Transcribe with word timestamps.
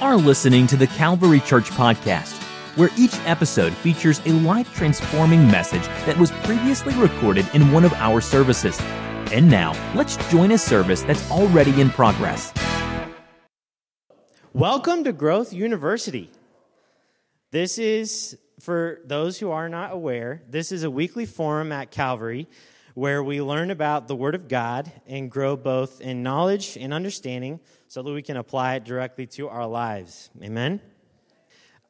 are 0.00 0.16
listening 0.16 0.66
to 0.66 0.78
the 0.78 0.86
Calvary 0.86 1.40
Church 1.40 1.68
Podcast, 1.72 2.32
where 2.78 2.88
each 2.96 3.14
episode 3.26 3.74
features 3.74 4.22
a 4.24 4.30
life 4.30 4.74
transforming 4.74 5.46
message 5.46 5.82
that 6.06 6.16
was 6.16 6.30
previously 6.30 6.94
recorded 6.94 7.46
in 7.52 7.70
one 7.70 7.84
of 7.84 7.92
our 7.92 8.22
services. 8.22 8.80
And 9.30 9.50
now, 9.50 9.74
let's 9.94 10.16
join 10.30 10.52
a 10.52 10.58
service 10.58 11.02
that's 11.02 11.30
already 11.30 11.78
in 11.78 11.90
progress. 11.90 12.50
Welcome 14.54 15.04
to 15.04 15.12
Growth 15.12 15.52
University. 15.52 16.30
This 17.50 17.76
is, 17.76 18.38
for 18.58 19.00
those 19.04 19.38
who 19.38 19.50
are 19.50 19.68
not 19.68 19.92
aware, 19.92 20.42
this 20.48 20.72
is 20.72 20.82
a 20.82 20.90
weekly 20.90 21.26
forum 21.26 21.72
at 21.72 21.90
Calvary 21.90 22.48
where 22.94 23.22
we 23.22 23.40
learn 23.40 23.70
about 23.70 24.08
the 24.08 24.16
Word 24.16 24.34
of 24.34 24.48
God 24.48 24.90
and 25.06 25.30
grow 25.30 25.56
both 25.56 26.00
in 26.00 26.22
knowledge 26.22 26.76
and 26.76 26.92
understanding 26.92 27.60
so 27.88 28.02
that 28.02 28.12
we 28.12 28.22
can 28.22 28.36
apply 28.36 28.74
it 28.76 28.84
directly 28.84 29.26
to 29.26 29.48
our 29.48 29.66
lives. 29.66 30.30
Amen? 30.42 30.80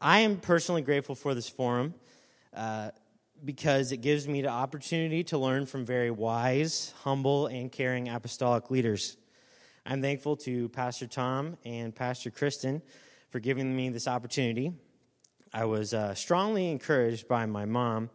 I 0.01 0.21
am 0.21 0.39
personally 0.39 0.83
grateful 0.83 1.15
for 1.15 1.35
this 1.35 1.49
forum 1.49 1.95
uh, 2.55 2.91
because 3.45 3.93
it 3.93 3.99
gives 3.99 4.27
me 4.29 4.43
the 4.43 4.49
opportunity 4.49 5.25
to 5.25 5.39
learn 5.39 5.67
from 5.67 5.85
very 5.85 6.11
wise, 6.11 6.95
humble, 7.03 7.47
and 7.47 7.71
caring 7.71 8.09
apostolic 8.09 8.71
leaders. 8.71 9.17
I'm 9.87 10.03
thankful 10.03 10.37
to 10.39 10.69
Pastor 10.71 11.07
Tom 11.07 11.57
and 11.65 11.95
Pastor 11.95 12.31
Kristen 12.31 12.83
for 13.31 13.41
giving 13.41 13.75
me 13.75 13.89
this 13.89 14.07
opportunity. 14.07 14.73
I 15.53 15.65
was 15.65 15.95
uh, 15.95 16.15
strongly 16.15 16.71
encouraged 16.71 17.29
by 17.29 17.47
my 17.47 17.65
mom 17.65 18.11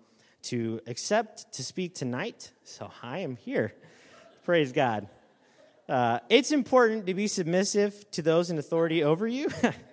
to 0.46 0.82
accept 0.88 1.54
to 1.54 1.64
speak 1.64 1.96
tonight. 1.96 2.52
So 2.64 2.92
I 3.02 3.20
am 3.20 3.36
here. 3.36 3.74
Praise 4.44 4.72
God. 4.72 5.08
Uh, 5.88 6.20
it's 6.30 6.52
important 6.52 7.08
to 7.08 7.14
be 7.14 7.28
submissive 7.28 8.10
to 8.12 8.22
those 8.22 8.50
in 8.50 8.58
authority 8.58 9.04
over 9.04 9.28
you, 9.28 9.50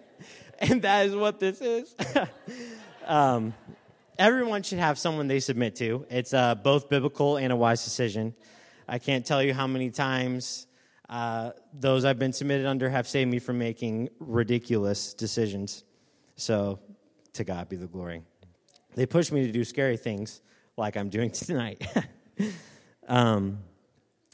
and 0.58 0.82
that 0.82 1.06
is 1.06 1.14
what 1.14 1.38
this 1.38 1.60
is. 1.60 1.94
um, 3.06 3.52
everyone 4.18 4.62
should 4.62 4.78
have 4.78 4.98
someone 4.98 5.28
they 5.28 5.40
submit 5.40 5.76
to. 5.76 6.06
It's 6.08 6.32
uh, 6.32 6.54
both 6.54 6.88
biblical 6.88 7.36
and 7.36 7.52
a 7.52 7.56
wise 7.56 7.84
decision. 7.84 8.34
I 8.88 8.98
can't 8.98 9.24
tell 9.26 9.42
you 9.42 9.52
how 9.52 9.66
many 9.66 9.90
times 9.90 10.66
uh, 11.08 11.50
those 11.74 12.06
I've 12.06 12.18
been 12.18 12.32
submitted 12.32 12.66
under 12.66 12.88
have 12.88 13.06
saved 13.06 13.30
me 13.30 13.38
from 13.38 13.58
making 13.58 14.08
ridiculous 14.18 15.12
decisions. 15.12 15.84
So, 16.36 16.78
to 17.34 17.44
God 17.44 17.68
be 17.68 17.76
the 17.76 17.86
glory. 17.86 18.22
They 18.94 19.06
push 19.06 19.32
me 19.32 19.46
to 19.46 19.52
do 19.52 19.64
scary 19.64 19.96
things 19.96 20.40
like 20.76 20.96
I'm 20.96 21.08
doing 21.08 21.30
tonight. 21.32 21.86
um, 23.08 23.58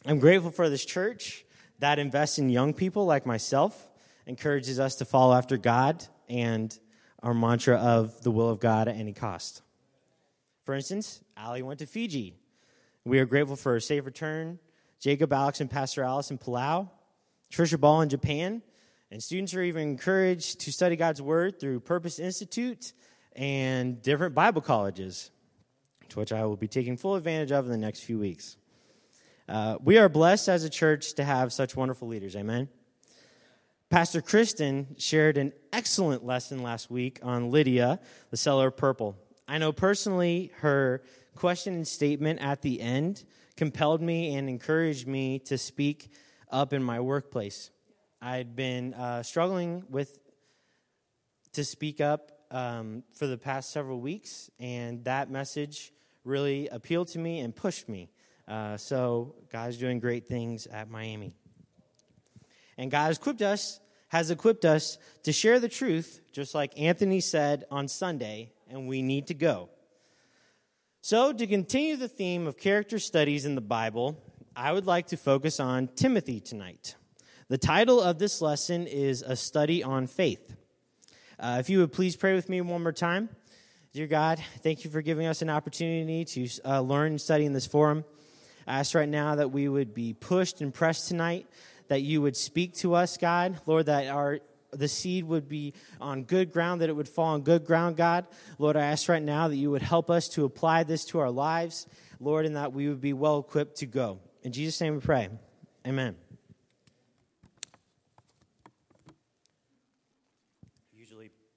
I'm 0.04 0.18
grateful 0.18 0.50
for 0.50 0.68
this 0.68 0.84
church 0.84 1.44
that 1.78 1.98
invests 1.98 2.38
in 2.38 2.48
young 2.48 2.74
people 2.74 3.04
like 3.06 3.24
myself, 3.24 3.88
encourages 4.26 4.80
us 4.80 4.96
to 4.96 5.04
follow 5.04 5.34
after 5.34 5.56
God 5.56 6.04
and 6.28 6.76
our 7.22 7.34
mantra 7.34 7.76
of 7.76 8.20
the 8.22 8.30
will 8.30 8.48
of 8.48 8.60
God 8.60 8.88
at 8.88 8.96
any 8.96 9.12
cost. 9.12 9.62
For 10.64 10.74
instance, 10.74 11.22
Ali 11.36 11.62
went 11.62 11.78
to 11.78 11.86
Fiji. 11.86 12.34
We 13.04 13.20
are 13.20 13.26
grateful 13.26 13.56
for 13.56 13.72
her 13.72 13.80
safe 13.80 14.04
return. 14.04 14.58
Jacob, 15.00 15.32
Alex, 15.32 15.60
and 15.60 15.70
Pastor 15.70 16.02
Alice 16.02 16.30
in 16.30 16.38
Palau. 16.38 16.90
Trisha 17.50 17.80
Ball 17.80 18.02
in 18.02 18.08
Japan. 18.08 18.62
And 19.10 19.22
students 19.22 19.54
are 19.54 19.62
even 19.62 19.82
encouraged 19.82 20.60
to 20.60 20.72
study 20.72 20.96
God's 20.96 21.22
Word 21.22 21.58
through 21.58 21.80
Purpose 21.80 22.18
Institute 22.18 22.92
and 23.38 24.02
different 24.02 24.34
Bible 24.34 24.60
colleges, 24.60 25.30
to 26.08 26.18
which 26.18 26.32
I 26.32 26.44
will 26.44 26.56
be 26.56 26.66
taking 26.66 26.96
full 26.96 27.14
advantage 27.14 27.52
of 27.52 27.64
in 27.64 27.70
the 27.70 27.78
next 27.78 28.00
few 28.00 28.18
weeks. 28.18 28.56
Uh, 29.48 29.78
we 29.82 29.96
are 29.96 30.08
blessed 30.08 30.48
as 30.48 30.64
a 30.64 30.68
church 30.68 31.14
to 31.14 31.24
have 31.24 31.52
such 31.52 31.76
wonderful 31.76 32.08
leaders. 32.08 32.34
Amen. 32.34 32.68
Pastor 33.90 34.20
Kristen 34.20 34.96
shared 34.98 35.38
an 35.38 35.52
excellent 35.72 36.26
lesson 36.26 36.62
last 36.62 36.90
week 36.90 37.20
on 37.22 37.50
Lydia, 37.50 38.00
the 38.30 38.36
seller 38.36 38.66
of 38.66 38.76
purple. 38.76 39.16
I 39.46 39.56
know 39.58 39.72
personally 39.72 40.50
her 40.56 41.02
question 41.36 41.74
and 41.74 41.88
statement 41.88 42.40
at 42.42 42.60
the 42.60 42.80
end 42.80 43.24
compelled 43.56 44.02
me 44.02 44.34
and 44.34 44.48
encouraged 44.48 45.06
me 45.06 45.38
to 45.38 45.56
speak 45.56 46.10
up 46.50 46.72
in 46.72 46.82
my 46.82 47.00
workplace. 47.00 47.70
I'd 48.20 48.56
been 48.56 48.94
uh, 48.94 49.22
struggling 49.22 49.84
with 49.88 50.18
to 51.52 51.64
speak 51.64 52.00
up 52.00 52.37
um, 52.50 53.02
for 53.12 53.26
the 53.26 53.38
past 53.38 53.70
several 53.70 54.00
weeks, 54.00 54.50
and 54.58 55.04
that 55.04 55.30
message 55.30 55.92
really 56.24 56.68
appealed 56.68 57.08
to 57.08 57.18
me 57.18 57.40
and 57.40 57.54
pushed 57.54 57.88
me. 57.88 58.10
Uh, 58.46 58.76
so 58.76 59.34
God's 59.52 59.76
doing 59.76 60.00
great 60.00 60.26
things 60.26 60.66
at 60.66 60.90
Miami, 60.90 61.34
and 62.76 62.90
God 62.90 63.06
has 63.06 63.18
equipped 63.18 63.42
us 63.42 63.80
has 64.08 64.30
equipped 64.30 64.64
us 64.64 64.98
to 65.22 65.32
share 65.32 65.60
the 65.60 65.68
truth, 65.68 66.20
just 66.32 66.54
like 66.54 66.78
Anthony 66.78 67.20
said 67.20 67.64
on 67.70 67.88
Sunday, 67.88 68.52
and 68.68 68.88
we 68.88 69.02
need 69.02 69.26
to 69.28 69.34
go. 69.34 69.68
So, 71.00 71.32
to 71.32 71.46
continue 71.46 71.96
the 71.96 72.08
theme 72.08 72.46
of 72.46 72.58
character 72.58 72.98
studies 72.98 73.44
in 73.44 73.54
the 73.54 73.60
Bible, 73.60 74.20
I 74.56 74.72
would 74.72 74.86
like 74.86 75.08
to 75.08 75.16
focus 75.16 75.60
on 75.60 75.88
Timothy 75.94 76.40
tonight. 76.40 76.96
The 77.48 77.58
title 77.58 78.00
of 78.00 78.18
this 78.18 78.42
lesson 78.42 78.86
is 78.86 79.22
A 79.22 79.36
Study 79.36 79.82
on 79.82 80.06
Faith. 80.06 80.54
Uh, 81.40 81.58
if 81.60 81.70
you 81.70 81.78
would 81.78 81.92
please 81.92 82.16
pray 82.16 82.34
with 82.34 82.48
me 82.48 82.60
one 82.60 82.82
more 82.82 82.92
time. 82.92 83.28
Dear 83.92 84.08
God, 84.08 84.42
thank 84.64 84.84
you 84.84 84.90
for 84.90 85.00
giving 85.02 85.26
us 85.26 85.40
an 85.40 85.48
opportunity 85.48 86.24
to 86.24 86.48
uh, 86.64 86.80
learn 86.80 87.12
and 87.12 87.20
study 87.20 87.44
in 87.44 87.52
this 87.52 87.66
forum. 87.66 88.04
I 88.66 88.80
ask 88.80 88.92
right 88.94 89.08
now 89.08 89.36
that 89.36 89.52
we 89.52 89.68
would 89.68 89.94
be 89.94 90.14
pushed 90.14 90.60
and 90.60 90.74
pressed 90.74 91.06
tonight, 91.06 91.46
that 91.86 92.02
you 92.02 92.20
would 92.22 92.36
speak 92.36 92.74
to 92.78 92.94
us, 92.94 93.16
God. 93.16 93.60
Lord, 93.66 93.86
that 93.86 94.08
our 94.08 94.40
the 94.72 94.88
seed 94.88 95.24
would 95.24 95.48
be 95.48 95.74
on 96.00 96.24
good 96.24 96.52
ground, 96.52 96.82
that 96.82 96.90
it 96.90 96.96
would 96.96 97.08
fall 97.08 97.28
on 97.28 97.42
good 97.42 97.64
ground, 97.64 97.96
God. 97.96 98.26
Lord, 98.58 98.76
I 98.76 98.86
ask 98.86 99.08
right 99.08 99.22
now 99.22 99.48
that 99.48 99.56
you 99.56 99.70
would 99.70 99.80
help 99.80 100.10
us 100.10 100.28
to 100.30 100.44
apply 100.44 100.82
this 100.82 101.06
to 101.06 101.20
our 101.20 101.30
lives, 101.30 101.86
Lord, 102.20 102.44
and 102.46 102.56
that 102.56 102.72
we 102.72 102.88
would 102.88 103.00
be 103.00 103.14
well 103.14 103.38
equipped 103.38 103.76
to 103.76 103.86
go. 103.86 104.18
In 104.42 104.52
Jesus' 104.52 104.80
name 104.80 104.96
we 104.96 105.00
pray. 105.00 105.28
Amen. 105.86 106.16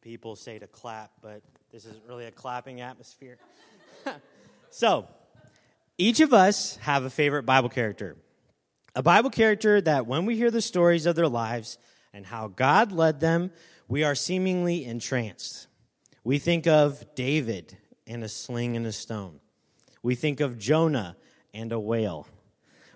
People 0.02 0.36
say 0.36 0.60
to 0.60 0.68
clap, 0.68 1.12
but 1.22 1.42
this 1.72 1.86
isn't 1.86 2.04
really 2.08 2.26
a 2.26 2.32
clapping 2.32 2.82
atmosphere. 2.82 3.38
so, 4.70 5.08
each 5.98 6.20
of 6.20 6.34
us 6.34 6.78
have 6.78 7.04
a 7.04 7.10
favorite 7.10 7.44
Bible 7.44 7.70
character. 7.70 8.18
A 8.96 9.04
Bible 9.04 9.30
character 9.30 9.80
that 9.80 10.08
when 10.08 10.26
we 10.26 10.36
hear 10.36 10.52
the 10.52 10.62
stories 10.62 11.06
of 11.06 11.16
their 11.16 11.28
lives 11.28 11.78
and 12.14 12.26
how 12.26 12.48
God 12.48 12.92
led 12.92 13.20
them, 13.20 13.52
we 13.88 14.04
are 14.04 14.16
seemingly 14.16 14.86
entranced. 14.86 15.68
We 16.24 16.40
think 16.40 16.68
of 16.68 17.06
David 17.16 17.78
and 18.08 18.24
a 18.24 18.30
sling 18.30 18.76
and 18.76 18.86
a 18.86 18.92
stone. 18.92 19.40
We 20.04 20.16
think 20.16 20.40
of 20.40 20.58
Jonah 20.58 21.16
and 21.54 21.72
a 21.72 21.80
whale. 21.80 22.28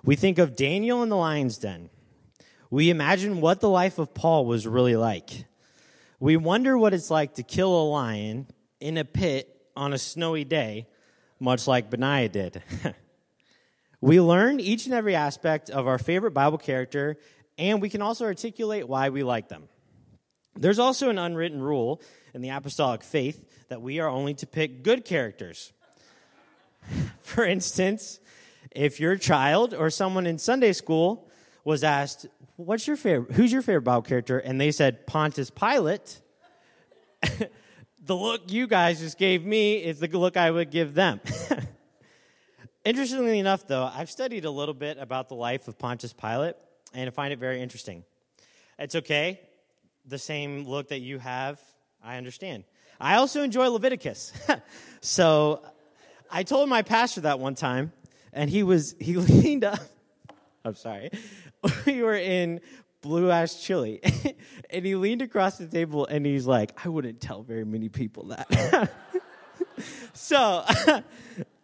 We 0.04 0.16
think 0.16 0.38
of 0.38 0.56
Daniel 0.56 1.04
in 1.04 1.10
the 1.10 1.16
lion's 1.16 1.58
den. 1.58 1.90
We 2.70 2.90
imagine 2.90 3.42
what 3.42 3.62
the 3.62 3.70
life 3.70 4.00
of 4.00 4.14
Paul 4.14 4.46
was 4.46 4.68
really 4.68 4.96
like. 4.96 5.46
We 6.20 6.38
wonder 6.38 6.78
what 6.78 6.94
it's 6.94 7.12
like 7.12 7.36
to 7.36 7.44
kill 7.44 7.74
a 7.82 7.84
lion 7.84 8.48
in 8.80 8.98
a 8.98 9.04
pit 9.04 9.50
on 9.76 9.92
a 9.92 9.98
snowy 9.98 10.46
day, 10.46 10.88
much 11.40 11.68
like 11.68 11.90
Benaiah 11.90 12.30
did. 12.30 12.64
we 14.02 14.22
learn 14.22 14.62
each 14.62 14.86
and 14.86 14.94
every 14.94 15.14
aspect 15.14 15.70
of 15.70 15.88
our 15.88 15.98
favorite 15.98 16.32
Bible 16.32 16.58
character, 16.58 17.18
and 17.58 17.82
we 17.82 17.90
can 17.90 18.02
also 18.02 18.24
articulate 18.24 18.88
why 18.88 19.10
we 19.10 19.24
like 19.24 19.50
them. 19.50 19.68
There's 20.56 20.80
also 20.80 21.10
an 21.10 21.18
unwritten 21.18 21.62
rule 21.62 22.02
in 22.34 22.42
the 22.42 22.50
apostolic 22.50 23.04
faith 23.04 23.68
that 23.68 23.82
we 23.82 24.00
are 24.00 24.08
only 24.08 24.34
to 24.36 24.48
pick 24.48 24.84
good 24.84 25.04
characters. 25.04 25.74
For 27.20 27.44
instance, 27.46 28.22
if 28.72 29.02
your 29.02 29.18
child 29.18 29.74
or 29.74 29.90
someone 29.90 30.26
in 30.26 30.38
Sunday 30.38 30.72
school 30.72 31.25
was 31.66 31.84
asked, 31.84 32.28
what's 32.56 32.88
your 32.88 32.96
favorite, 32.96 33.34
who's 33.34 33.52
your 33.52 33.62
favorite 33.62 33.82
Bible 33.82 34.04
character? 34.04 34.38
And 34.38 34.62
they 34.62 34.72
said 34.72 35.06
Pontius 35.06 35.50
Pilate. 35.50 36.22
the 38.06 38.16
look 38.16 38.52
you 38.52 38.68
guys 38.68 39.00
just 39.00 39.18
gave 39.18 39.44
me 39.44 39.78
is 39.78 40.00
the 40.00 40.08
look 40.08 40.38
I 40.38 40.50
would 40.52 40.70
give 40.70 40.94
them. 40.94 41.20
Interestingly 42.86 43.40
enough, 43.40 43.66
though, 43.66 43.90
I've 43.92 44.12
studied 44.12 44.46
a 44.46 44.52
little 44.52 44.76
bit 44.76 45.00
about 45.00 45.28
the 45.28 45.34
life 45.34 45.68
of 45.68 45.78
Pontius 45.80 46.14
Pilate, 46.14 46.56
and 46.94 47.08
I 47.08 47.12
find 47.12 47.34
it 47.34 47.40
very 47.40 47.60
interesting. 47.60 48.04
It's 48.78 48.94
okay. 48.94 49.40
The 50.06 50.20
same 50.20 50.68
look 50.68 50.90
that 50.90 51.00
you 51.00 51.18
have, 51.18 51.60
I 52.04 52.18
understand. 52.18 52.64
I 53.02 53.16
also 53.16 53.42
enjoy 53.42 53.70
Leviticus. 53.70 54.32
so 55.02 55.66
I 56.30 56.44
told 56.44 56.70
my 56.70 56.84
pastor 56.84 57.22
that 57.22 57.40
one 57.40 57.56
time, 57.56 57.92
and 58.32 58.52
he 58.52 58.62
was 58.62 58.96
he 59.00 59.16
leaned 59.18 59.64
up. 59.64 59.80
I'm 60.64 60.76
sorry. 60.76 61.10
we 61.86 62.02
were 62.02 62.16
in 62.16 62.62
Blue 63.02 63.30
Ash 63.30 63.62
Chili, 63.62 64.02
and 64.70 64.86
he 64.86 64.96
leaned 64.96 65.22
across 65.22 65.58
the 65.58 65.68
table 65.68 66.06
and 66.06 66.26
he's 66.26 66.48
like, 66.48 66.72
"I 66.84 66.90
wouldn't 66.90 67.22
tell 67.22 67.44
very 67.44 67.66
many 67.66 67.90
people 67.90 68.28
that." 68.28 68.92
so 70.14 70.64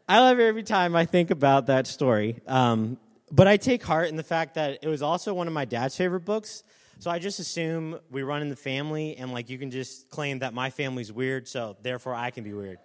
I 0.08 0.20
love 0.20 0.40
it 0.40 0.44
every 0.44 0.64
time 0.64 0.96
I 0.96 1.06
think 1.06 1.32
about 1.32 1.68
that 1.68 1.88
story. 1.88 2.42
Um, 2.48 2.98
but 3.32 3.48
I 3.48 3.58
take 3.58 3.82
heart 3.84 4.10
in 4.10 4.18
the 4.18 4.24
fact 4.24 4.56
that 4.56 4.80
it 4.82 4.88
was 4.88 5.02
also 5.02 5.34
one 5.34 5.48
of 5.48 5.54
my 5.54 5.66
dad's 5.66 5.96
favorite 5.96 6.26
books. 6.26 6.64
So 7.00 7.10
I 7.10 7.18
just 7.18 7.40
assume 7.40 7.98
we 8.12 8.22
run 8.22 8.44
in 8.44 8.50
the 8.50 8.56
family, 8.56 9.18
and 9.18 9.34
like 9.34 9.50
you 9.50 9.58
can 9.58 9.72
just 9.72 10.10
claim 10.10 10.40
that 10.40 10.54
my 10.54 10.70
family's 10.70 11.12
weird, 11.12 11.48
so 11.48 11.76
therefore 11.82 12.14
I 12.14 12.30
can 12.30 12.44
be 12.44 12.54
weird. 12.54 12.78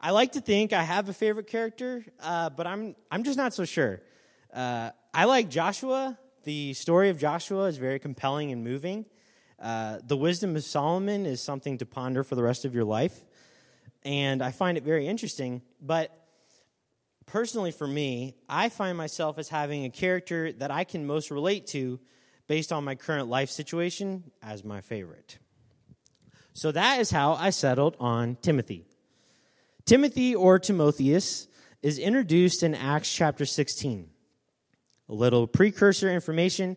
I 0.00 0.10
like 0.10 0.32
to 0.32 0.40
think 0.40 0.72
I 0.72 0.82
have 0.82 1.08
a 1.08 1.14
favorite 1.14 1.46
character, 1.46 2.04
uh, 2.20 2.50
but 2.50 2.66
I'm 2.66 2.94
I'm 3.10 3.24
just 3.24 3.38
not 3.38 3.54
so 3.54 3.64
sure. 3.64 4.02
Uh, 4.58 4.90
I 5.14 5.26
like 5.26 5.50
Joshua. 5.50 6.18
The 6.42 6.74
story 6.74 7.10
of 7.10 7.18
Joshua 7.18 7.66
is 7.66 7.76
very 7.76 8.00
compelling 8.00 8.50
and 8.50 8.64
moving. 8.64 9.06
Uh, 9.56 9.98
the 10.04 10.16
wisdom 10.16 10.56
of 10.56 10.64
Solomon 10.64 11.26
is 11.26 11.40
something 11.40 11.78
to 11.78 11.86
ponder 11.86 12.24
for 12.24 12.34
the 12.34 12.42
rest 12.42 12.64
of 12.64 12.74
your 12.74 12.82
life, 12.82 13.24
and 14.02 14.42
I 14.42 14.50
find 14.50 14.76
it 14.76 14.82
very 14.82 15.06
interesting. 15.06 15.62
But 15.80 16.10
personally, 17.24 17.70
for 17.70 17.86
me, 17.86 18.34
I 18.48 18.68
find 18.68 18.98
myself 18.98 19.38
as 19.38 19.48
having 19.48 19.84
a 19.84 19.90
character 19.90 20.50
that 20.50 20.72
I 20.72 20.82
can 20.82 21.06
most 21.06 21.30
relate 21.30 21.68
to 21.68 22.00
based 22.48 22.72
on 22.72 22.82
my 22.82 22.96
current 22.96 23.28
life 23.28 23.50
situation 23.50 24.24
as 24.42 24.64
my 24.64 24.80
favorite. 24.80 25.38
So 26.54 26.72
that 26.72 26.98
is 26.98 27.12
how 27.12 27.34
I 27.34 27.50
settled 27.50 27.96
on 28.00 28.36
Timothy. 28.42 28.86
Timothy 29.84 30.34
or 30.34 30.58
Timotheus 30.58 31.46
is 31.80 32.00
introduced 32.00 32.64
in 32.64 32.74
Acts 32.74 33.14
chapter 33.14 33.46
16. 33.46 34.10
A 35.08 35.14
little 35.14 35.46
precursor 35.46 36.10
information. 36.10 36.76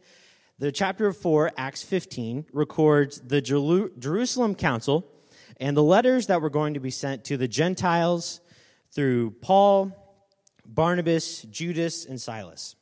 The 0.57 0.71
chapter 0.71 1.11
4, 1.11 1.51
Acts 1.57 1.83
15, 1.83 2.45
records 2.53 3.19
the 3.19 3.41
Jerusalem 3.41 4.55
Council 4.55 5.05
and 5.57 5.75
the 5.75 5.83
letters 5.83 6.27
that 6.27 6.41
were 6.41 6.49
going 6.49 6.75
to 6.75 6.79
be 6.79 6.91
sent 6.91 7.25
to 7.25 7.37
the 7.37 7.47
Gentiles 7.47 8.39
through 8.93 9.31
Paul, 9.41 9.91
Barnabas, 10.65 11.41
Judas, 11.43 12.05
and 12.05 12.21
Silas. 12.21 12.75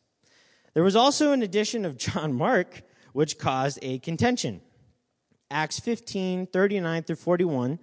There 0.73 0.83
was 0.83 0.95
also 0.95 1.31
an 1.31 1.41
addition 1.41 1.83
of 1.83 1.97
John 1.97 2.33
Mark, 2.33 2.83
which 3.13 3.39
caused 3.39 3.79
a 3.81 3.99
contention. 3.99 4.61
Acts 5.49 5.79
15, 5.79 6.47
39 6.47 7.03
through 7.03 7.15
41 7.15 7.79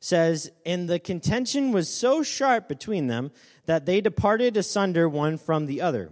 says, 0.00 0.50
And 0.66 0.88
the 0.88 0.98
contention 0.98 1.70
was 1.70 1.88
so 1.88 2.22
sharp 2.22 2.68
between 2.68 3.06
them 3.06 3.30
that 3.66 3.86
they 3.86 4.00
departed 4.00 4.56
asunder 4.56 5.08
one 5.08 5.38
from 5.38 5.66
the 5.66 5.80
other. 5.80 6.10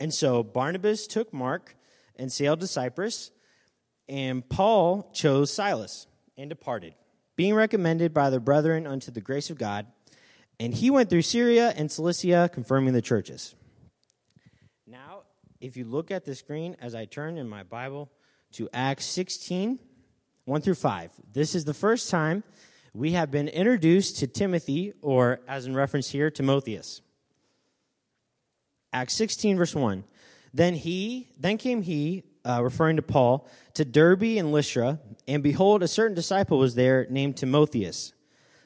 And 0.00 0.12
so 0.12 0.42
Barnabas 0.42 1.06
took 1.06 1.32
Mark 1.32 1.76
and 2.16 2.32
sailed 2.32 2.60
to 2.60 2.66
Cyprus, 2.66 3.30
and 4.08 4.48
Paul 4.48 5.10
chose 5.12 5.52
Silas 5.52 6.06
and 6.38 6.48
departed, 6.48 6.94
being 7.36 7.54
recommended 7.54 8.14
by 8.14 8.30
the 8.30 8.40
brethren 8.40 8.86
unto 8.86 9.10
the 9.10 9.20
grace 9.20 9.50
of 9.50 9.58
God. 9.58 9.86
And 10.58 10.74
he 10.74 10.90
went 10.90 11.10
through 11.10 11.22
Syria 11.22 11.74
and 11.76 11.92
Cilicia, 11.92 12.50
confirming 12.52 12.94
the 12.94 13.02
churches. 13.02 13.54
Now, 14.86 15.22
if 15.60 15.76
you 15.76 15.84
look 15.84 16.10
at 16.10 16.24
the 16.24 16.34
screen 16.34 16.76
as 16.80 16.94
I 16.94 17.04
turn 17.04 17.36
in 17.36 17.48
my 17.48 17.62
Bible 17.62 18.10
to 18.52 18.68
Acts 18.72 19.04
16, 19.04 19.78
1 20.46 20.60
through 20.62 20.74
5, 20.74 21.12
this 21.32 21.54
is 21.54 21.66
the 21.66 21.74
first 21.74 22.10
time 22.10 22.42
we 22.94 23.12
have 23.12 23.30
been 23.30 23.48
introduced 23.48 24.18
to 24.18 24.26
Timothy, 24.26 24.94
or 25.02 25.40
as 25.46 25.66
in 25.66 25.74
reference 25.74 26.10
here, 26.10 26.30
Timotheus. 26.30 27.02
Acts 28.92 29.14
16, 29.14 29.56
verse 29.56 29.74
1. 29.74 30.04
Then 30.52 30.74
he, 30.74 31.28
then 31.38 31.58
came 31.58 31.82
he, 31.82 32.24
uh, 32.44 32.62
referring 32.62 32.96
to 32.96 33.02
Paul, 33.02 33.48
to 33.74 33.84
Derbe 33.84 34.36
and 34.38 34.52
Lystra, 34.52 34.98
and 35.28 35.42
behold, 35.42 35.82
a 35.82 35.88
certain 35.88 36.14
disciple 36.14 36.58
was 36.58 36.74
there 36.74 37.06
named 37.08 37.36
Timotheus, 37.36 38.12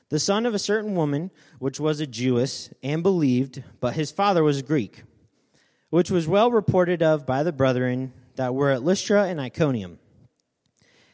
the 0.08 0.18
son 0.18 0.46
of 0.46 0.54
a 0.54 0.58
certain 0.58 0.94
woman, 0.94 1.30
which 1.58 1.80
was 1.80 2.00
a 2.00 2.06
Jewess, 2.06 2.70
and 2.82 3.02
believed, 3.02 3.62
but 3.80 3.94
his 3.94 4.10
father 4.10 4.42
was 4.42 4.58
a 4.58 4.62
Greek, 4.62 5.02
which 5.90 6.10
was 6.10 6.28
well 6.28 6.50
reported 6.50 7.02
of 7.02 7.26
by 7.26 7.42
the 7.42 7.52
brethren 7.52 8.12
that 8.36 8.54
were 8.54 8.70
at 8.70 8.82
Lystra 8.82 9.24
and 9.24 9.40
Iconium. 9.40 9.98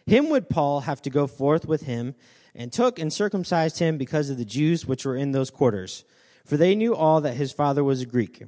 Him 0.07 0.29
would 0.31 0.49
Paul 0.49 0.81
have 0.81 1.03
to 1.03 1.11
go 1.11 1.27
forth 1.27 1.67
with 1.67 1.83
him 1.83 2.15
and 2.55 2.73
took 2.73 2.99
and 2.99 3.13
circumcised 3.13 3.79
him 3.79 3.97
because 3.97 4.29
of 4.29 4.39
the 4.39 4.45
Jews 4.45 4.87
which 4.87 5.05
were 5.05 5.17
in 5.17 5.33
those 5.33 5.51
quarters, 5.51 6.05
for 6.45 6.57
they 6.57 6.75
knew 6.75 6.95
all 6.95 7.21
that 7.21 7.37
his 7.37 7.53
father 7.53 7.85
was 7.85 8.01
a 8.01 8.07
Greek. 8.07 8.43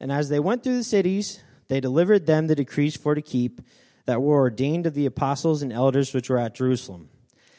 And 0.00 0.12
as 0.12 0.28
they 0.28 0.40
went 0.40 0.62
through 0.62 0.76
the 0.76 0.84
cities, 0.84 1.42
they 1.68 1.80
delivered 1.80 2.26
them 2.26 2.46
the 2.46 2.54
decrees 2.54 2.96
for 2.96 3.14
to 3.14 3.22
keep 3.22 3.60
that 4.06 4.22
were 4.22 4.36
ordained 4.36 4.86
of 4.86 4.94
the 4.94 5.06
apostles 5.06 5.62
and 5.62 5.72
elders 5.72 6.14
which 6.14 6.30
were 6.30 6.38
at 6.38 6.54
Jerusalem. 6.54 7.08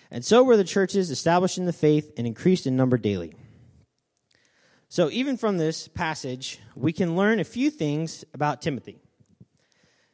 And 0.10 0.24
so 0.24 0.44
were 0.44 0.57
the 0.57 0.63
churches 0.63 1.12
established 1.12 1.57
in 1.57 1.66
the 1.66 1.74
faith 1.74 2.12
and 2.18 2.25
increased 2.25 2.66
in 2.66 2.78
number 2.78 2.98
daily. 2.98 3.34
So, 4.89 5.10
even 5.12 5.36
from 5.36 5.57
this 5.57 5.89
passage, 5.89 6.60
we 6.74 6.94
can 6.94 7.18
learn 7.18 7.42
a 7.42 7.44
few 7.44 7.69
things 7.69 8.24
about 8.34 8.62
Timothy. 8.62 9.01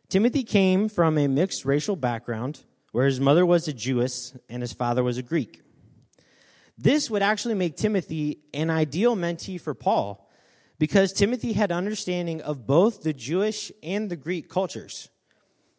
Timothy 0.09 0.43
came 0.43 0.89
from 0.89 1.17
a 1.17 1.27
mixed 1.27 1.63
racial 1.63 1.95
background 1.95 2.63
where 2.91 3.05
his 3.05 3.19
mother 3.19 3.45
was 3.45 3.67
a 3.67 3.73
Jewess 3.73 4.35
and 4.49 4.63
his 4.63 4.73
father 4.73 5.03
was 5.03 5.19
a 5.19 5.23
Greek. 5.23 5.61
This 6.75 7.09
would 7.11 7.21
actually 7.21 7.53
make 7.53 7.77
Timothy 7.77 8.39
an 8.51 8.71
ideal 8.71 9.15
mentee 9.15 9.61
for 9.61 9.75
Paul 9.75 10.27
because 10.79 11.13
Timothy 11.13 11.53
had 11.53 11.71
understanding 11.71 12.41
of 12.41 12.67
both 12.67 13.03
the 13.03 13.13
Jewish 13.13 13.71
and 13.81 14.09
the 14.09 14.15
Greek 14.15 14.49
cultures. 14.49 15.09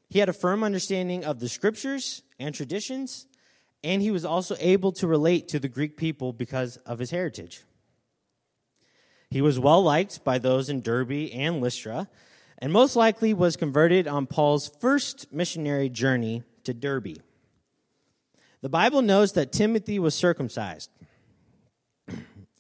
He 0.09 0.19
had 0.19 0.29
a 0.29 0.33
firm 0.33 0.63
understanding 0.63 1.25
of 1.25 1.41
the 1.41 1.49
scriptures 1.49 2.23
and 2.39 2.55
traditions, 2.55 3.27
and 3.83 4.01
he 4.01 4.11
was 4.11 4.25
also 4.25 4.57
able 4.61 4.93
to 4.93 5.07
relate 5.07 5.49
to 5.49 5.59
the 5.59 5.69
Greek 5.69 5.97
people 5.97 6.33
because 6.33 6.77
of 6.79 6.99
his 6.99 7.11
heritage. 7.11 7.63
He 9.31 9.43
was 9.43 9.59
well 9.59 9.83
liked 9.83 10.23
by 10.23 10.39
those 10.39 10.69
in 10.69 10.81
Derbe 10.81 11.31
and 11.33 11.61
Lystra, 11.61 12.09
and 12.59 12.73
most 12.73 12.95
likely 12.95 13.35
was 13.35 13.57
converted 13.57 14.07
on 14.07 14.27
Paul's 14.27 14.71
first 14.81 15.33
missionary 15.33 15.89
journey 15.89 16.45
to 16.63 16.73
Derbe. 16.73 17.19
The 18.61 18.69
Bible 18.69 19.03
knows 19.03 19.33
that 19.33 19.53
Timothy 19.53 19.99
was 19.99 20.15
circumcised. 20.15 20.89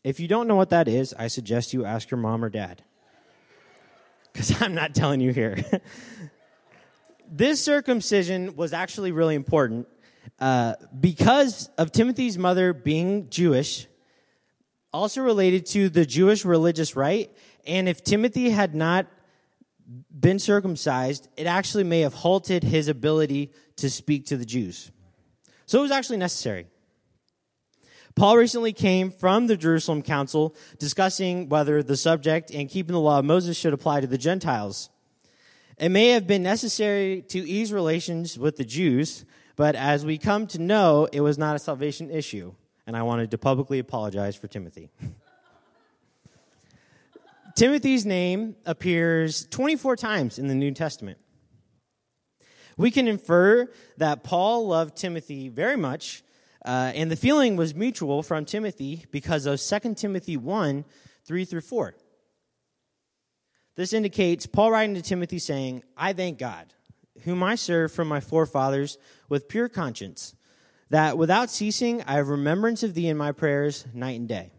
If 0.04 0.20
you 0.20 0.28
don't 0.28 0.46
know 0.46 0.54
what 0.56 0.70
that 0.70 0.86
is, 0.86 1.14
I 1.18 1.28
suggest 1.28 1.72
you 1.72 1.86
ask 1.86 2.10
your 2.10 2.18
mom 2.18 2.44
or 2.44 2.50
dad. 2.50 2.82
Because 4.32 4.62
I'm 4.62 4.74
not 4.74 4.94
telling 4.94 5.20
you 5.20 5.32
here. 5.32 5.64
this 7.30 7.64
circumcision 7.64 8.54
was 8.54 8.74
actually 8.74 9.12
really 9.12 9.34
important 9.34 9.88
uh, 10.38 10.74
because 11.00 11.70
of 11.78 11.90
Timothy's 11.90 12.36
mother 12.36 12.74
being 12.74 13.30
Jewish, 13.30 13.86
also 14.92 15.22
related 15.22 15.66
to 15.66 15.88
the 15.88 16.04
Jewish 16.04 16.44
religious 16.44 16.94
rite. 16.96 17.30
And 17.66 17.88
if 17.88 18.04
Timothy 18.04 18.50
had 18.50 18.74
not 18.74 19.06
been 20.18 20.38
circumcised, 20.38 21.28
it 21.36 21.46
actually 21.46 21.84
may 21.84 22.00
have 22.00 22.14
halted 22.14 22.62
his 22.62 22.88
ability 22.88 23.52
to 23.76 23.88
speak 23.88 24.26
to 24.26 24.36
the 24.36 24.44
Jews. 24.44 24.90
So 25.66 25.78
it 25.78 25.82
was 25.82 25.90
actually 25.90 26.18
necessary. 26.18 26.66
Paul 28.16 28.36
recently 28.36 28.72
came 28.72 29.10
from 29.10 29.48
the 29.48 29.56
Jerusalem 29.56 30.00
Council 30.00 30.54
discussing 30.78 31.48
whether 31.48 31.82
the 31.82 31.96
subject 31.96 32.52
and 32.52 32.68
keeping 32.68 32.92
the 32.92 33.00
law 33.00 33.18
of 33.18 33.24
Moses 33.24 33.56
should 33.56 33.72
apply 33.72 34.00
to 34.02 34.06
the 34.06 34.18
Gentiles. 34.18 34.88
It 35.78 35.88
may 35.88 36.10
have 36.10 36.26
been 36.26 36.44
necessary 36.44 37.22
to 37.28 37.38
ease 37.48 37.72
relations 37.72 38.38
with 38.38 38.56
the 38.56 38.64
Jews, 38.64 39.24
but 39.56 39.74
as 39.74 40.06
we 40.06 40.18
come 40.18 40.46
to 40.48 40.60
know, 40.60 41.08
it 41.12 41.20
was 41.22 41.38
not 41.38 41.56
a 41.56 41.58
salvation 41.58 42.10
issue, 42.10 42.54
and 42.86 42.96
I 42.96 43.02
wanted 43.02 43.32
to 43.32 43.38
publicly 43.38 43.80
apologize 43.80 44.36
for 44.36 44.46
Timothy. 44.46 44.90
Timothy's 47.56 48.04
name 48.04 48.56
appears 48.66 49.46
24 49.46 49.96
times 49.96 50.38
in 50.38 50.48
the 50.48 50.54
New 50.54 50.72
Testament. 50.72 51.18
We 52.76 52.90
can 52.90 53.06
infer 53.06 53.68
that 53.98 54.24
Paul 54.24 54.66
loved 54.66 54.96
Timothy 54.96 55.48
very 55.48 55.76
much, 55.76 56.23
uh, 56.64 56.92
and 56.94 57.10
the 57.10 57.16
feeling 57.16 57.56
was 57.56 57.74
mutual 57.74 58.22
from 58.22 58.44
Timothy 58.44 59.04
because 59.10 59.46
of 59.46 59.60
2 59.60 59.94
Timothy 59.94 60.36
1 60.36 60.84
3 61.26 61.44
through 61.44 61.60
4. 61.60 61.94
This 63.76 63.92
indicates 63.92 64.46
Paul 64.46 64.70
writing 64.70 64.94
to 64.94 65.02
Timothy 65.02 65.38
saying, 65.38 65.82
I 65.96 66.12
thank 66.12 66.38
God, 66.38 66.72
whom 67.24 67.42
I 67.42 67.54
serve 67.54 67.92
from 67.92 68.08
my 68.08 68.20
forefathers 68.20 68.98
with 69.28 69.48
pure 69.48 69.68
conscience, 69.68 70.34
that 70.90 71.18
without 71.18 71.50
ceasing 71.50 72.02
I 72.02 72.14
have 72.14 72.28
remembrance 72.28 72.82
of 72.82 72.94
thee 72.94 73.08
in 73.08 73.16
my 73.16 73.32
prayers 73.32 73.86
night 73.92 74.18
and 74.20 74.28
day 74.28 74.52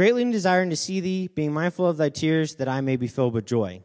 greatly 0.00 0.24
desiring 0.30 0.70
to 0.70 0.76
see 0.76 1.00
thee, 1.00 1.28
being 1.28 1.52
mindful 1.52 1.86
of 1.86 1.96
thy 1.96 2.08
tears, 2.08 2.56
that 2.56 2.68
I 2.68 2.80
may 2.80 2.96
be 2.96 3.06
filled 3.06 3.34
with 3.34 3.44
joy. 3.44 3.82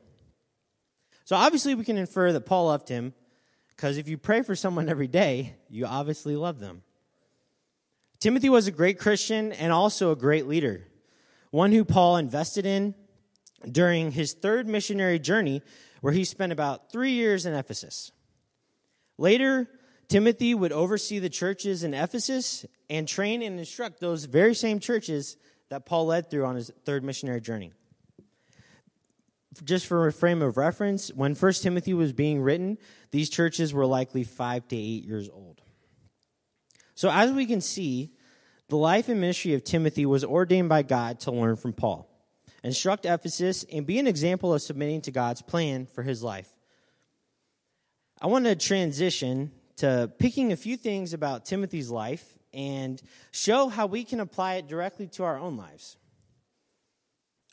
So 1.26 1.36
obviously, 1.36 1.76
we 1.76 1.84
can 1.84 1.98
infer 1.98 2.32
that 2.32 2.46
Paul 2.46 2.68
loved 2.68 2.88
him, 2.88 3.14
because 3.70 3.98
if 3.98 4.08
you 4.08 4.18
pray 4.18 4.42
for 4.42 4.56
someone 4.56 4.88
every 4.88 5.08
day, 5.08 5.56
you 5.70 5.86
obviously 5.86 6.36
love 6.36 6.60
them. 6.60 6.84
Timothy 8.20 8.50
was 8.50 8.68
a 8.68 8.72
great 8.72 9.00
Christian 9.00 9.52
and 9.52 9.72
also 9.72 10.12
a 10.12 10.16
great 10.16 10.48
leader, 10.48 10.88
one 11.52 11.72
who 11.72 11.86
Paul 11.86 12.18
invested 12.18 12.66
in 12.66 12.96
during 13.70 14.12
his 14.12 14.34
third 14.34 14.68
missionary 14.68 15.20
journey, 15.20 15.62
where 16.02 16.14
he 16.14 16.24
spent 16.24 16.52
about 16.52 16.92
three 16.92 17.12
years 17.12 17.46
in 17.46 17.54
Ephesus. 17.54 18.12
Later, 19.18 19.68
Timothy 20.08 20.54
would 20.54 20.72
oversee 20.72 21.20
the 21.20 21.30
churches 21.30 21.84
in 21.84 21.94
Ephesus 21.94 22.66
and 22.90 23.08
train 23.08 23.42
and 23.42 23.58
instruct 23.60 24.00
those 24.00 24.26
very 24.26 24.54
same 24.54 24.80
churches 24.80 25.38
that 25.70 25.86
Paul 25.86 26.08
led 26.08 26.30
through 26.30 26.46
on 26.46 26.56
his 26.56 26.72
third 26.86 27.04
missionary 27.04 27.42
journey. 27.42 27.74
just 29.64 29.88
for 29.88 30.06
a 30.06 30.12
frame 30.12 30.42
of 30.42 30.58
reference, 30.58 31.14
when 31.14 31.34
First 31.34 31.64
Timothy 31.64 31.94
was 31.94 32.12
being 32.12 32.42
written, 32.42 32.78
these 33.12 33.30
churches 33.30 33.74
were 33.74 33.86
likely 33.86 34.26
five 34.26 34.68
to 34.68 34.76
eight 34.76 35.06
years 35.06 35.30
old. 35.30 35.55
So, 36.96 37.10
as 37.12 37.32
we 37.32 37.46
can 37.46 37.62
see, 37.62 38.12
the 38.70 38.78
life 38.78 39.10
and 39.10 39.22
ministry 39.22 39.54
of 39.54 39.64
Timothy 39.64 40.06
was 40.06 40.24
ordained 40.24 40.70
by 40.70 40.82
God 40.82 41.20
to 41.22 41.32
learn 41.32 41.56
from 41.56 41.74
Paul, 41.74 42.10
instruct 42.64 43.06
Ephesus, 43.06 43.66
and 43.72 43.86
be 43.86 44.00
an 44.00 44.08
example 44.08 44.54
of 44.54 44.62
submitting 44.62 45.02
to 45.02 45.12
God's 45.12 45.42
plan 45.42 45.86
for 45.86 46.02
his 46.02 46.24
life. 46.24 46.50
I 48.22 48.28
want 48.28 48.46
to 48.46 48.56
transition 48.56 49.52
to 49.78 50.12
picking 50.20 50.52
a 50.52 50.56
few 50.56 50.78
things 50.78 51.14
about 51.14 51.46
Timothy's 51.46 51.90
life 51.90 52.26
and 52.54 53.02
show 53.32 53.68
how 53.68 53.86
we 53.86 54.06
can 54.06 54.22
apply 54.22 54.56
it 54.56 54.68
directly 54.68 55.08
to 55.08 55.24
our 55.26 55.38
own 55.38 55.58
lives. 55.58 55.98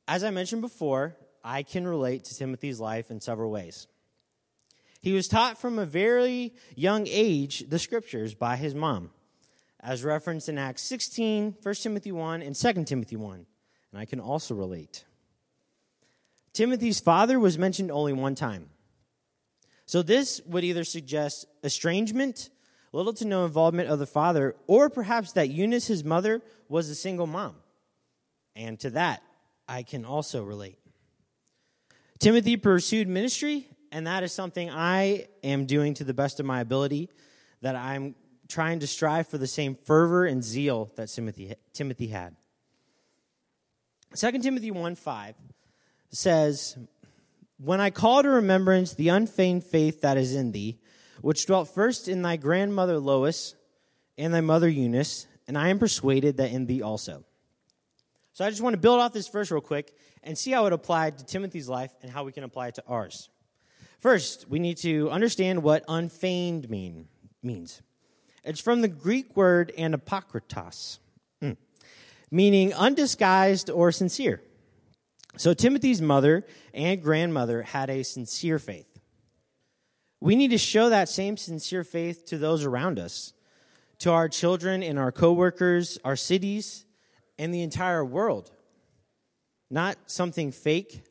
As 0.06 0.22
I 0.22 0.30
mentioned 0.30 0.62
before, 0.62 1.16
I 1.44 1.64
can 1.64 1.86
relate 1.86 2.24
to 2.24 2.36
Timothy's 2.36 2.78
life 2.78 3.10
in 3.10 3.20
several 3.20 3.50
ways. 3.50 3.88
He 5.00 5.12
was 5.12 5.26
taught 5.26 5.58
from 5.58 5.80
a 5.80 5.86
very 5.86 6.54
young 6.76 7.08
age 7.08 7.64
the 7.68 7.80
scriptures 7.80 8.34
by 8.34 8.56
his 8.56 8.72
mom, 8.72 9.10
as 9.82 10.04
referenced 10.04 10.48
in 10.48 10.58
Acts 10.58 10.82
16, 10.82 11.56
1 11.62 11.74
Timothy 11.74 12.12
1, 12.12 12.42
and 12.42 12.54
2 12.54 12.84
Timothy 12.84 13.16
1. 13.16 13.46
And 13.90 14.00
I 14.00 14.04
can 14.04 14.20
also 14.20 14.54
relate. 14.54 15.04
Timothy's 16.52 17.00
father 17.00 17.38
was 17.38 17.58
mentioned 17.58 17.90
only 17.90 18.12
one 18.12 18.34
time. 18.34 18.68
So 19.86 20.02
this 20.02 20.40
would 20.46 20.64
either 20.64 20.84
suggest 20.84 21.46
estrangement, 21.64 22.50
little 22.92 23.12
to 23.14 23.24
no 23.24 23.44
involvement 23.44 23.88
of 23.88 23.98
the 23.98 24.06
father, 24.06 24.54
or 24.66 24.88
perhaps 24.88 25.32
that 25.32 25.48
Eunice, 25.48 25.86
his 25.86 26.04
mother, 26.04 26.40
was 26.68 26.88
a 26.88 26.94
single 26.94 27.26
mom. 27.26 27.56
And 28.54 28.78
to 28.80 28.90
that, 28.90 29.22
I 29.68 29.82
can 29.82 30.04
also 30.04 30.44
relate. 30.44 30.78
Timothy 32.18 32.56
pursued 32.56 33.08
ministry, 33.08 33.66
and 33.90 34.06
that 34.06 34.22
is 34.22 34.32
something 34.32 34.70
I 34.70 35.26
am 35.42 35.66
doing 35.66 35.94
to 35.94 36.04
the 36.04 36.14
best 36.14 36.38
of 36.38 36.46
my 36.46 36.60
ability, 36.60 37.10
that 37.62 37.74
I'm 37.74 38.14
trying 38.48 38.80
to 38.80 38.86
strive 38.86 39.28
for 39.28 39.38
the 39.38 39.46
same 39.46 39.74
fervor 39.74 40.26
and 40.26 40.42
zeal 40.42 40.90
that 40.96 41.08
Timothy, 41.08 41.54
Timothy 41.72 42.08
had. 42.08 42.36
2 44.14 44.38
Timothy 44.40 44.70
1 44.70 44.94
5 44.94 45.34
says, 46.10 46.76
When 47.58 47.80
I 47.80 47.90
call 47.90 48.22
to 48.22 48.28
remembrance 48.28 48.94
the 48.94 49.08
unfeigned 49.08 49.64
faith 49.64 50.02
that 50.02 50.16
is 50.16 50.34
in 50.34 50.52
thee, 50.52 50.78
which 51.20 51.46
dwelt 51.46 51.68
first 51.74 52.08
in 52.08 52.22
thy 52.22 52.36
grandmother 52.36 52.98
Lois 52.98 53.54
and 54.18 54.34
thy 54.34 54.40
mother 54.40 54.68
Eunice, 54.68 55.26
and 55.48 55.56
I 55.56 55.68
am 55.68 55.78
persuaded 55.78 56.36
that 56.36 56.50
in 56.50 56.66
thee 56.66 56.82
also. 56.82 57.24
So 58.32 58.44
I 58.44 58.50
just 58.50 58.62
want 58.62 58.74
to 58.74 58.80
build 58.80 59.00
off 59.00 59.12
this 59.12 59.28
verse 59.28 59.50
real 59.50 59.60
quick 59.60 59.94
and 60.22 60.36
see 60.36 60.50
how 60.50 60.66
it 60.66 60.72
applied 60.72 61.18
to 61.18 61.24
Timothy's 61.24 61.68
life 61.68 61.94
and 62.02 62.10
how 62.10 62.24
we 62.24 62.32
can 62.32 62.44
apply 62.44 62.68
it 62.68 62.76
to 62.76 62.84
ours. 62.86 63.28
First, 63.98 64.48
we 64.48 64.58
need 64.58 64.78
to 64.78 65.10
understand 65.10 65.62
what 65.62 65.84
unfeigned 65.86 66.68
mean, 66.68 67.08
means. 67.42 67.82
It's 68.44 68.60
from 68.60 68.80
the 68.80 68.88
Greek 68.88 69.36
word 69.36 69.72
anapokritos, 69.78 70.98
meaning 72.30 72.74
undisguised 72.74 73.70
or 73.70 73.92
sincere. 73.92 74.42
So 75.36 75.54
Timothy's 75.54 76.02
mother 76.02 76.44
and 76.74 77.02
grandmother 77.02 77.62
had 77.62 77.88
a 77.88 78.02
sincere 78.02 78.58
faith. 78.58 78.86
We 80.20 80.36
need 80.36 80.50
to 80.50 80.58
show 80.58 80.90
that 80.90 81.08
same 81.08 81.36
sincere 81.36 81.84
faith 81.84 82.26
to 82.26 82.38
those 82.38 82.64
around 82.64 82.98
us, 82.98 83.32
to 84.00 84.10
our 84.10 84.28
children 84.28 84.82
and 84.82 84.98
our 84.98 85.12
coworkers, 85.12 85.98
our 86.04 86.16
cities, 86.16 86.84
and 87.38 87.52
the 87.52 87.62
entire 87.62 88.04
world. 88.04 88.50
Not 89.70 89.96
something 90.06 90.52
fake, 90.52 91.04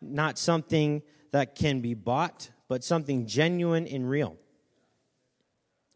not 0.00 0.38
something 0.38 1.02
that 1.30 1.54
can 1.54 1.80
be 1.80 1.94
bought, 1.94 2.50
but 2.68 2.84
something 2.84 3.26
genuine 3.26 3.86
and 3.86 4.08
real. 4.08 4.36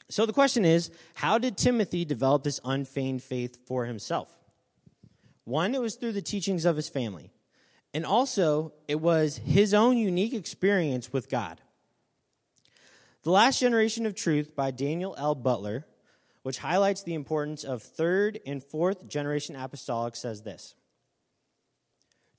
So 0.08 0.26
the 0.26 0.32
question 0.32 0.64
is 0.64 0.90
how 1.14 1.38
did 1.38 1.56
Timothy 1.56 2.04
develop 2.04 2.44
this 2.44 2.60
unfeigned 2.64 3.22
faith 3.22 3.58
for 3.66 3.86
himself? 3.86 4.30
One, 5.44 5.74
it 5.74 5.80
was 5.80 5.96
through 5.96 6.12
the 6.12 6.22
teachings 6.22 6.64
of 6.64 6.76
his 6.76 6.88
family. 6.88 7.30
And 7.94 8.04
also, 8.04 8.72
it 8.88 9.00
was 9.00 9.38
his 9.38 9.72
own 9.72 9.96
unique 9.96 10.34
experience 10.34 11.12
with 11.12 11.30
God. 11.30 11.60
The 13.22 13.30
Last 13.30 13.60
Generation 13.60 14.06
of 14.06 14.14
Truth 14.14 14.54
by 14.54 14.70
Daniel 14.70 15.14
L. 15.16 15.34
Butler 15.34 15.86
which 16.46 16.58
highlights 16.58 17.02
the 17.02 17.14
importance 17.14 17.64
of 17.64 17.82
third 17.82 18.38
and 18.46 18.62
fourth 18.62 19.08
generation 19.08 19.56
apostolic, 19.56 20.14
says 20.14 20.42
this 20.42 20.76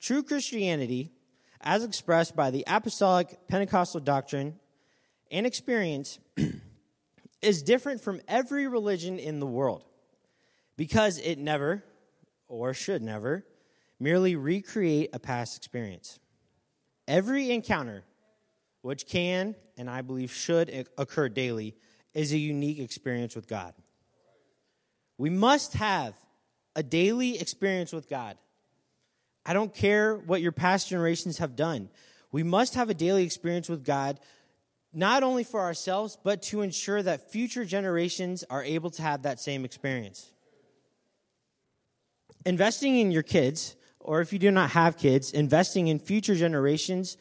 True 0.00 0.22
Christianity, 0.22 1.12
as 1.60 1.84
expressed 1.84 2.34
by 2.34 2.50
the 2.50 2.64
apostolic 2.66 3.46
Pentecostal 3.48 4.00
doctrine 4.00 4.58
and 5.30 5.46
experience, 5.46 6.20
is 7.42 7.62
different 7.62 8.00
from 8.00 8.20
every 8.26 8.66
religion 8.66 9.18
in 9.18 9.40
the 9.40 9.46
world 9.46 9.84
because 10.76 11.18
it 11.18 11.38
never, 11.38 11.84
or 12.48 12.74
should 12.74 13.02
never, 13.02 13.44
merely 14.00 14.36
recreate 14.36 15.10
a 15.12 15.18
past 15.18 15.56
experience. 15.56 16.18
Every 17.06 17.50
encounter, 17.50 18.04
which 18.82 19.06
can 19.06 19.54
and 19.76 19.88
I 19.88 20.02
believe 20.02 20.32
should 20.32 20.88
occur 20.98 21.28
daily, 21.28 21.76
is 22.14 22.32
a 22.32 22.38
unique 22.38 22.78
experience 22.78 23.36
with 23.36 23.46
God. 23.46 23.74
We 25.16 25.30
must 25.30 25.74
have 25.74 26.14
a 26.74 26.82
daily 26.82 27.40
experience 27.40 27.92
with 27.92 28.08
God. 28.08 28.36
I 29.44 29.52
don't 29.52 29.74
care 29.74 30.16
what 30.16 30.42
your 30.42 30.52
past 30.52 30.88
generations 30.88 31.38
have 31.38 31.56
done. 31.56 31.90
We 32.30 32.42
must 32.42 32.74
have 32.74 32.90
a 32.90 32.94
daily 32.94 33.24
experience 33.24 33.68
with 33.68 33.84
God, 33.84 34.20
not 34.92 35.22
only 35.22 35.44
for 35.44 35.60
ourselves, 35.60 36.18
but 36.22 36.42
to 36.42 36.62
ensure 36.62 37.02
that 37.02 37.30
future 37.30 37.64
generations 37.64 38.44
are 38.48 38.62
able 38.62 38.90
to 38.90 39.02
have 39.02 39.22
that 39.22 39.40
same 39.40 39.64
experience. 39.64 40.32
Investing 42.46 42.98
in 42.98 43.10
your 43.10 43.22
kids, 43.22 43.76
or 44.00 44.20
if 44.20 44.32
you 44.32 44.38
do 44.38 44.50
not 44.50 44.70
have 44.70 44.96
kids, 44.96 45.32
investing 45.32 45.88
in 45.88 45.98
future 45.98 46.34
generations 46.34 47.16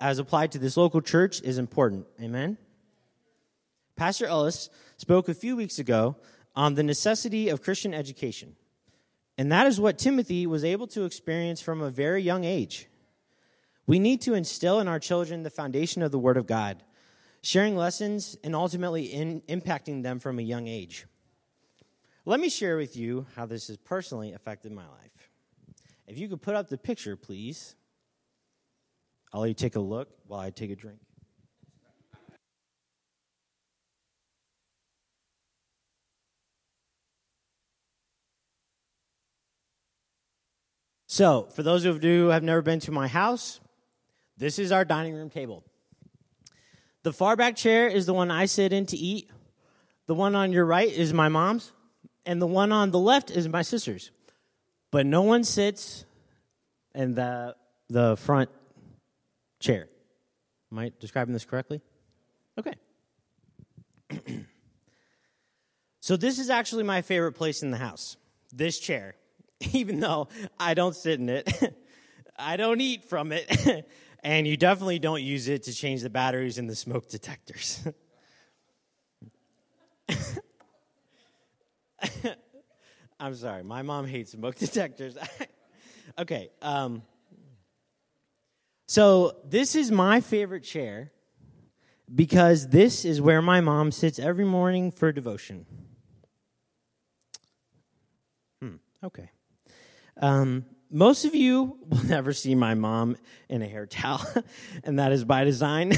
as 0.00 0.18
applied 0.18 0.52
to 0.52 0.58
this 0.58 0.76
local 0.76 1.00
church 1.00 1.40
is 1.42 1.58
important. 1.58 2.06
Amen? 2.20 2.56
Pastor 3.96 4.26
Ellis 4.26 4.70
spoke 4.96 5.28
a 5.28 5.34
few 5.34 5.56
weeks 5.56 5.78
ago 5.78 6.16
on 6.56 6.74
the 6.74 6.82
necessity 6.82 7.48
of 7.48 7.62
Christian 7.62 7.94
education. 7.94 8.56
And 9.36 9.50
that 9.52 9.66
is 9.66 9.80
what 9.80 9.98
Timothy 9.98 10.46
was 10.46 10.64
able 10.64 10.86
to 10.88 11.04
experience 11.04 11.60
from 11.60 11.80
a 11.80 11.90
very 11.90 12.22
young 12.22 12.44
age. 12.44 12.88
We 13.86 13.98
need 13.98 14.20
to 14.22 14.34
instill 14.34 14.80
in 14.80 14.88
our 14.88 15.00
children 15.00 15.42
the 15.42 15.50
foundation 15.50 16.02
of 16.02 16.12
the 16.12 16.18
Word 16.18 16.36
of 16.36 16.46
God, 16.46 16.82
sharing 17.44 17.76
lessons 17.76 18.38
and 18.42 18.54
ultimately 18.54 19.04
in, 19.04 19.42
impacting 19.42 20.02
them 20.02 20.18
from 20.18 20.38
a 20.38 20.42
young 20.42 20.66
age. 20.66 21.04
Let 22.24 22.40
me 22.40 22.48
share 22.48 22.78
with 22.78 22.96
you 22.96 23.26
how 23.36 23.44
this 23.44 23.68
has 23.68 23.76
personally 23.76 24.32
affected 24.32 24.72
my 24.72 24.86
life. 24.88 25.30
If 26.06 26.18
you 26.18 26.26
could 26.26 26.40
put 26.40 26.54
up 26.54 26.70
the 26.70 26.78
picture, 26.78 27.16
please. 27.16 27.76
I'll 29.30 29.42
let 29.42 29.48
you 29.48 29.54
take 29.54 29.76
a 29.76 29.80
look 29.80 30.08
while 30.26 30.40
I 30.40 30.48
take 30.48 30.70
a 30.70 30.76
drink. 30.76 30.98
So, 41.06 41.48
for 41.54 41.62
those 41.62 41.84
of 41.84 42.02
you 42.02 42.22
who 42.22 42.28
have 42.28 42.42
never 42.42 42.62
been 42.62 42.80
to 42.80 42.90
my 42.90 43.06
house, 43.06 43.60
this 44.38 44.58
is 44.58 44.72
our 44.72 44.84
dining 44.86 45.12
room 45.12 45.28
table. 45.28 45.62
The 47.04 47.12
far 47.12 47.36
back 47.36 47.54
chair 47.54 47.86
is 47.86 48.06
the 48.06 48.14
one 48.14 48.32
I 48.32 48.46
sit 48.46 48.72
in 48.72 48.86
to 48.86 48.96
eat. 48.96 49.30
The 50.06 50.14
one 50.14 50.34
on 50.34 50.52
your 50.52 50.64
right 50.64 50.90
is 50.90 51.12
my 51.14 51.28
mom's, 51.28 51.70
and 52.26 52.42
the 52.42 52.46
one 52.46 52.72
on 52.72 52.90
the 52.90 52.98
left 52.98 53.30
is 53.30 53.48
my 53.48 53.62
sister's. 53.62 54.10
But 54.90 55.06
no 55.06 55.22
one 55.22 55.44
sits 55.44 56.04
in 56.94 57.14
the 57.14 57.54
the 57.88 58.16
front 58.16 58.50
chair. 59.60 59.88
Am 60.72 60.78
I 60.78 60.92
describing 60.98 61.32
this 61.32 61.44
correctly? 61.44 61.80
Okay. 62.58 62.74
so 66.00 66.16
this 66.16 66.38
is 66.38 66.50
actually 66.50 66.82
my 66.82 67.02
favorite 67.02 67.34
place 67.34 67.62
in 67.62 67.70
the 67.70 67.78
house. 67.78 68.16
This 68.52 68.80
chair. 68.80 69.14
even 69.72 70.00
though 70.00 70.28
I 70.58 70.74
don't 70.74 70.94
sit 70.94 71.20
in 71.20 71.28
it, 71.28 71.48
I 72.38 72.56
don't 72.56 72.80
eat 72.80 73.04
from 73.04 73.32
it, 73.32 73.86
and 74.24 74.48
you 74.48 74.56
definitely 74.56 74.98
don't 74.98 75.22
use 75.22 75.46
it 75.48 75.62
to 75.64 75.72
change 75.72 76.00
the 76.00 76.08
batteries 76.08 76.56
in 76.56 76.66
the 76.66 76.74
smoke 76.74 77.08
detectors. 77.10 77.86
I'm 83.20 83.34
sorry, 83.34 83.62
my 83.62 83.82
mom 83.82 84.06
hates 84.06 84.32
smoke 84.32 84.54
detectors. 84.58 85.16
okay, 86.18 86.48
um, 86.62 87.02
so 88.88 89.36
this 89.44 89.74
is 89.74 89.92
my 89.92 90.22
favorite 90.22 90.64
chair 90.64 91.12
because 92.12 92.68
this 92.68 93.04
is 93.04 93.20
where 93.20 93.42
my 93.42 93.60
mom 93.60 93.92
sits 93.92 94.18
every 94.18 94.44
morning 94.46 94.90
for 94.90 95.12
devotion. 95.12 95.66
Hmm, 98.60 98.76
okay. 99.02 99.30
Um, 100.20 100.64
most 100.94 101.24
of 101.24 101.34
you 101.34 101.76
will 101.88 102.04
never 102.06 102.32
see 102.32 102.54
my 102.54 102.74
mom 102.74 103.16
in 103.48 103.62
a 103.62 103.66
hair 103.66 103.84
towel, 103.84 104.24
and 104.84 105.00
that 105.00 105.10
is 105.10 105.24
by 105.24 105.42
design. 105.42 105.92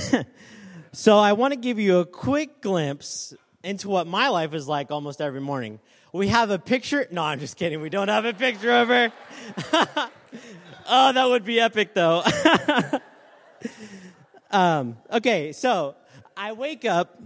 so 0.93 1.19
I 1.19 1.35
want 1.35 1.53
to 1.53 1.61
give 1.61 1.79
you 1.79 1.99
a 1.99 2.07
quick 2.07 2.63
glimpse 2.63 3.35
into 3.63 3.91
what 3.91 4.07
my 4.07 4.29
life 4.29 4.55
is 4.55 4.67
like 4.67 4.91
almost 4.91 5.21
every 5.21 5.41
morning. 5.41 5.81
We 6.15 6.29
have 6.29 6.51
a 6.51 6.59
picture. 6.59 7.07
No, 7.11 7.23
I'm 7.23 7.41
just 7.41 7.59
kidding. 7.59 7.83
We 7.83 7.91
don't 7.91 8.09
have 8.09 8.25
a 8.25 8.33
picture 8.33 8.73
of 8.73 8.89
her. 8.89 9.13
oh, 10.89 11.13
that 11.13 11.29
would 11.29 11.45
be 11.45 11.61
epic, 11.61 11.93
though. 11.93 12.23
um, 14.51 14.97
okay, 15.13 15.53
so 15.53 15.95
I 16.35 16.53
wake 16.53 16.87
up. 16.87 17.21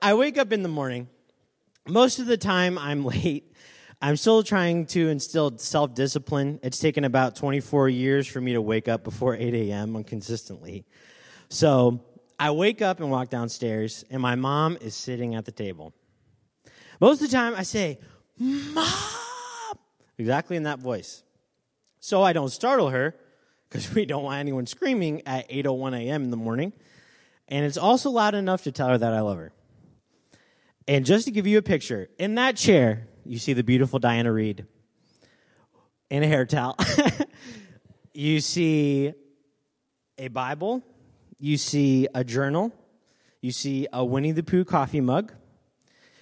I 0.00 0.14
wake 0.14 0.38
up 0.38 0.52
in 0.52 0.62
the 0.62 0.68
morning. 0.68 1.08
Most 1.88 2.20
of 2.20 2.26
the 2.26 2.36
time, 2.36 2.78
I'm 2.78 3.04
late. 3.04 3.47
I'm 4.00 4.16
still 4.16 4.44
trying 4.44 4.86
to 4.86 5.08
instill 5.08 5.58
self 5.58 5.94
discipline. 5.94 6.60
It's 6.62 6.78
taken 6.78 7.04
about 7.04 7.34
24 7.34 7.88
years 7.88 8.28
for 8.28 8.40
me 8.40 8.52
to 8.52 8.62
wake 8.62 8.86
up 8.86 9.02
before 9.02 9.34
8 9.34 9.54
a.m. 9.54 10.04
consistently. 10.04 10.86
So 11.48 12.04
I 12.38 12.52
wake 12.52 12.80
up 12.80 13.00
and 13.00 13.10
walk 13.10 13.28
downstairs, 13.28 14.04
and 14.10 14.22
my 14.22 14.36
mom 14.36 14.78
is 14.80 14.94
sitting 14.94 15.34
at 15.34 15.44
the 15.44 15.52
table. 15.52 15.92
Most 17.00 17.22
of 17.22 17.30
the 17.30 17.36
time, 17.36 17.54
I 17.56 17.64
say, 17.64 17.98
Mom! 18.38 18.86
Exactly 20.16 20.56
in 20.56 20.64
that 20.64 20.78
voice. 20.78 21.22
So 22.00 22.22
I 22.22 22.32
don't 22.32 22.50
startle 22.50 22.90
her, 22.90 23.16
because 23.68 23.92
we 23.94 24.06
don't 24.06 24.22
want 24.22 24.38
anyone 24.38 24.66
screaming 24.66 25.22
at 25.26 25.48
8.01 25.50 26.06
a.m. 26.06 26.24
in 26.24 26.30
the 26.30 26.36
morning. 26.36 26.72
And 27.48 27.64
it's 27.64 27.76
also 27.76 28.10
loud 28.10 28.34
enough 28.34 28.62
to 28.64 28.72
tell 28.72 28.88
her 28.88 28.98
that 28.98 29.12
I 29.12 29.20
love 29.20 29.38
her. 29.38 29.52
And 30.86 31.04
just 31.04 31.24
to 31.24 31.30
give 31.30 31.46
you 31.46 31.58
a 31.58 31.62
picture, 31.62 32.08
in 32.18 32.36
that 32.36 32.56
chair, 32.56 33.08
you 33.28 33.38
see 33.38 33.52
the 33.52 33.62
beautiful 33.62 33.98
Diana 33.98 34.32
Reed 34.32 34.64
in 36.08 36.22
a 36.22 36.26
hair 36.26 36.46
towel. 36.46 36.76
you 38.14 38.40
see 38.40 39.12
a 40.16 40.28
Bible. 40.28 40.82
You 41.38 41.58
see 41.58 42.08
a 42.14 42.24
journal. 42.24 42.72
You 43.42 43.52
see 43.52 43.86
a 43.92 44.02
Winnie 44.02 44.32
the 44.32 44.42
Pooh 44.42 44.64
coffee 44.64 45.02
mug. 45.02 45.34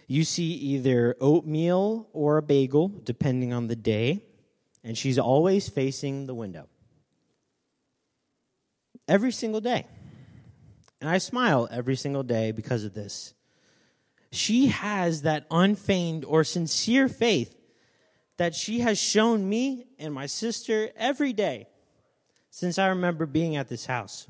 You 0.09 0.25
see 0.25 0.53
either 0.53 1.15
oatmeal 1.21 2.09
or 2.13 2.39
a 2.39 2.43
bagel, 2.43 2.89
depending 2.89 3.53
on 3.53 3.69
the 3.69 3.77
day. 3.77 4.25
And 4.83 4.99
she's 4.99 5.19
always 5.19 5.69
facing 5.69 6.27
the 6.27 6.35
window. 6.35 6.67
Every 9.07 9.31
single 9.31 9.61
day. 9.61 9.87
And 11.01 11.09
I 11.09 11.19
smile 11.19 11.69
every 11.71 11.95
single 11.95 12.25
day 12.25 12.51
because 12.51 12.83
of 12.83 12.95
this. 12.95 13.33
She 14.37 14.67
has 14.67 15.23
that 15.23 15.47
unfeigned 15.51 16.27
or 16.27 16.45
sincere 16.45 17.09
faith 17.09 17.57
that 18.37 18.55
she 18.55 18.81
has 18.81 18.99
shown 18.99 19.49
me 19.49 19.87
and 19.99 20.13
my 20.13 20.27
sister 20.27 20.91
every 20.95 21.33
day 21.33 21.69
since 22.51 22.79
I 22.79 22.89
remember 22.89 23.25
being 23.25 23.57
at 23.57 23.69
this 23.69 23.87
house. 23.87 24.27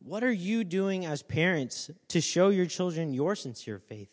What 0.00 0.24
are 0.24 0.32
you 0.32 0.64
doing 0.64 1.06
as 1.06 1.22
parents 1.22 1.88
to 2.08 2.20
show 2.20 2.48
your 2.48 2.66
children 2.66 3.14
your 3.14 3.36
sincere 3.36 3.78
faith? 3.78 4.10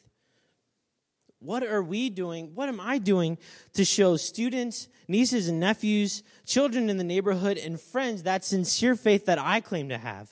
What 1.39 1.63
are 1.63 1.82
we 1.82 2.12
doing? 2.12 2.54
What 2.54 2.70
am 2.70 2.80
I 2.80 3.00
doing 3.00 3.39
to 3.74 3.84
show 3.84 4.16
students, 4.16 4.89
nieces 5.08 5.48
and 5.48 5.60
nephews, 5.60 6.22
children 6.46 6.92
in 6.92 6.98
the 6.98 7.04
neighborhood, 7.04 7.58
and 7.58 7.82
friends 7.82 8.24
that 8.24 8.46
sincere 8.46 8.96
faith 8.96 9.25
that 9.25 9.39
I 9.39 9.60
claim 9.60 9.89
to 9.89 9.98
have? 9.98 10.30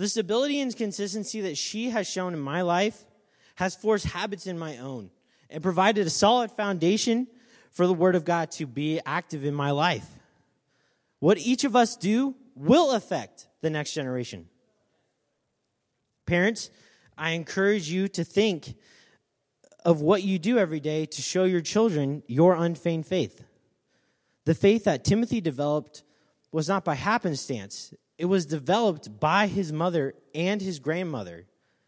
The 0.00 0.08
stability 0.08 0.62
and 0.62 0.74
consistency 0.74 1.42
that 1.42 1.58
she 1.58 1.90
has 1.90 2.08
shown 2.08 2.32
in 2.32 2.40
my 2.40 2.62
life 2.62 3.04
has 3.56 3.76
forced 3.76 4.06
habits 4.06 4.46
in 4.46 4.58
my 4.58 4.78
own 4.78 5.10
and 5.50 5.62
provided 5.62 6.06
a 6.06 6.08
solid 6.08 6.50
foundation 6.50 7.26
for 7.70 7.86
the 7.86 7.92
Word 7.92 8.14
of 8.14 8.24
God 8.24 8.50
to 8.52 8.64
be 8.64 8.98
active 9.04 9.44
in 9.44 9.52
my 9.52 9.72
life. 9.72 10.06
What 11.18 11.36
each 11.36 11.64
of 11.64 11.76
us 11.76 11.96
do 11.96 12.34
will 12.54 12.92
affect 12.92 13.46
the 13.60 13.68
next 13.68 13.92
generation. 13.92 14.48
Parents, 16.24 16.70
I 17.18 17.32
encourage 17.32 17.90
you 17.90 18.08
to 18.08 18.24
think 18.24 18.76
of 19.84 20.00
what 20.00 20.22
you 20.22 20.38
do 20.38 20.56
every 20.56 20.80
day 20.80 21.04
to 21.04 21.20
show 21.20 21.44
your 21.44 21.60
children 21.60 22.22
your 22.26 22.54
unfeigned 22.54 23.04
faith. 23.04 23.44
The 24.46 24.54
faith 24.54 24.84
that 24.84 25.04
Timothy 25.04 25.42
developed 25.42 26.04
was 26.52 26.68
not 26.68 26.86
by 26.86 26.94
happenstance, 26.94 27.92
it 28.20 28.26
was 28.26 28.44
developed 28.44 29.18
by 29.18 29.46
his 29.46 29.72
mother 29.72 30.14
and 30.34 30.60
his 30.60 30.78
grandmother. 30.78 31.46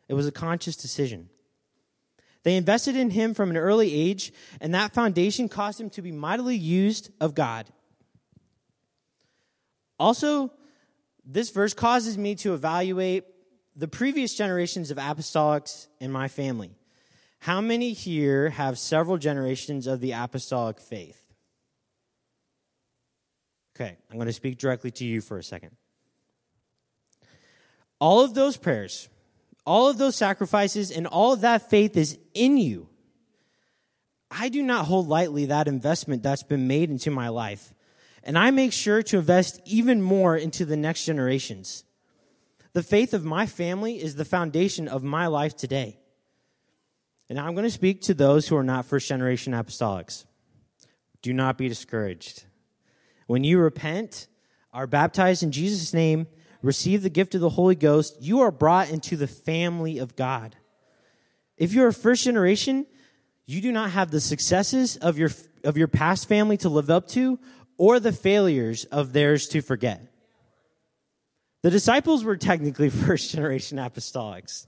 It 0.08 0.14
was 0.14 0.26
a 0.26 0.32
conscious 0.32 0.76
decision. 0.76 1.28
They 2.42 2.56
invested 2.56 2.96
in 2.96 3.10
him 3.10 3.34
from 3.34 3.50
an 3.50 3.58
early 3.58 3.92
age, 3.92 4.32
and 4.58 4.74
that 4.74 4.94
foundation 4.94 5.50
caused 5.50 5.78
him 5.78 5.90
to 5.90 6.00
be 6.00 6.10
mightily 6.10 6.56
used 6.56 7.10
of 7.20 7.34
God. 7.34 7.68
Also, 9.98 10.50
this 11.22 11.50
verse 11.50 11.74
causes 11.74 12.16
me 12.16 12.34
to 12.36 12.54
evaluate 12.54 13.24
the 13.76 13.86
previous 13.86 14.32
generations 14.34 14.90
of 14.90 14.96
apostolics 14.96 15.86
in 16.00 16.10
my 16.10 16.28
family. 16.28 16.70
How 17.40 17.60
many 17.60 17.92
here 17.92 18.48
have 18.48 18.78
several 18.78 19.18
generations 19.18 19.86
of 19.86 20.00
the 20.00 20.12
apostolic 20.12 20.80
faith? 20.80 21.22
Okay, 23.76 23.98
I'm 24.10 24.16
going 24.16 24.28
to 24.28 24.32
speak 24.32 24.56
directly 24.56 24.90
to 24.92 25.04
you 25.04 25.20
for 25.20 25.36
a 25.36 25.44
second. 25.44 25.76
All 28.02 28.24
of 28.24 28.34
those 28.34 28.56
prayers, 28.56 29.08
all 29.64 29.88
of 29.88 29.96
those 29.96 30.16
sacrifices, 30.16 30.90
and 30.90 31.06
all 31.06 31.34
of 31.34 31.42
that 31.42 31.70
faith 31.70 31.96
is 31.96 32.18
in 32.34 32.58
you. 32.58 32.88
I 34.28 34.48
do 34.48 34.60
not 34.60 34.86
hold 34.86 35.06
lightly 35.06 35.46
that 35.46 35.68
investment 35.68 36.24
that's 36.24 36.42
been 36.42 36.66
made 36.66 36.90
into 36.90 37.12
my 37.12 37.28
life. 37.28 37.72
And 38.24 38.36
I 38.36 38.50
make 38.50 38.72
sure 38.72 39.04
to 39.04 39.18
invest 39.18 39.60
even 39.64 40.02
more 40.02 40.36
into 40.36 40.64
the 40.64 40.76
next 40.76 41.04
generations. 41.04 41.84
The 42.72 42.82
faith 42.82 43.14
of 43.14 43.24
my 43.24 43.46
family 43.46 44.02
is 44.02 44.16
the 44.16 44.24
foundation 44.24 44.88
of 44.88 45.04
my 45.04 45.28
life 45.28 45.56
today. 45.56 46.00
And 47.28 47.38
I'm 47.38 47.54
going 47.54 47.68
to 47.68 47.70
speak 47.70 48.02
to 48.02 48.14
those 48.14 48.48
who 48.48 48.56
are 48.56 48.64
not 48.64 48.84
first 48.84 49.06
generation 49.06 49.52
apostolics. 49.52 50.24
Do 51.22 51.32
not 51.32 51.56
be 51.56 51.68
discouraged. 51.68 52.46
When 53.28 53.44
you 53.44 53.60
repent, 53.60 54.26
are 54.72 54.88
baptized 54.88 55.44
in 55.44 55.52
Jesus' 55.52 55.94
name, 55.94 56.26
receive 56.62 57.02
the 57.02 57.10
gift 57.10 57.34
of 57.34 57.40
the 57.40 57.50
Holy 57.50 57.74
Ghost, 57.74 58.16
you 58.20 58.40
are 58.40 58.50
brought 58.50 58.90
into 58.90 59.16
the 59.16 59.26
family 59.26 59.98
of 59.98 60.16
God. 60.16 60.56
If 61.56 61.72
you're 61.72 61.88
a 61.88 61.92
first 61.92 62.24
generation, 62.24 62.86
you 63.46 63.60
do 63.60 63.72
not 63.72 63.90
have 63.90 64.10
the 64.10 64.20
successes 64.20 64.96
of 64.96 65.18
your, 65.18 65.30
of 65.64 65.76
your 65.76 65.88
past 65.88 66.28
family 66.28 66.56
to 66.58 66.68
live 66.68 66.90
up 66.90 67.08
to 67.08 67.38
or 67.76 67.98
the 67.98 68.12
failures 68.12 68.84
of 68.86 69.12
theirs 69.12 69.48
to 69.48 69.60
forget. 69.60 70.12
The 71.62 71.70
disciples 71.70 72.24
were 72.24 72.36
technically 72.36 72.90
first 72.90 73.30
generation 73.32 73.78
apostolics. 73.78 74.66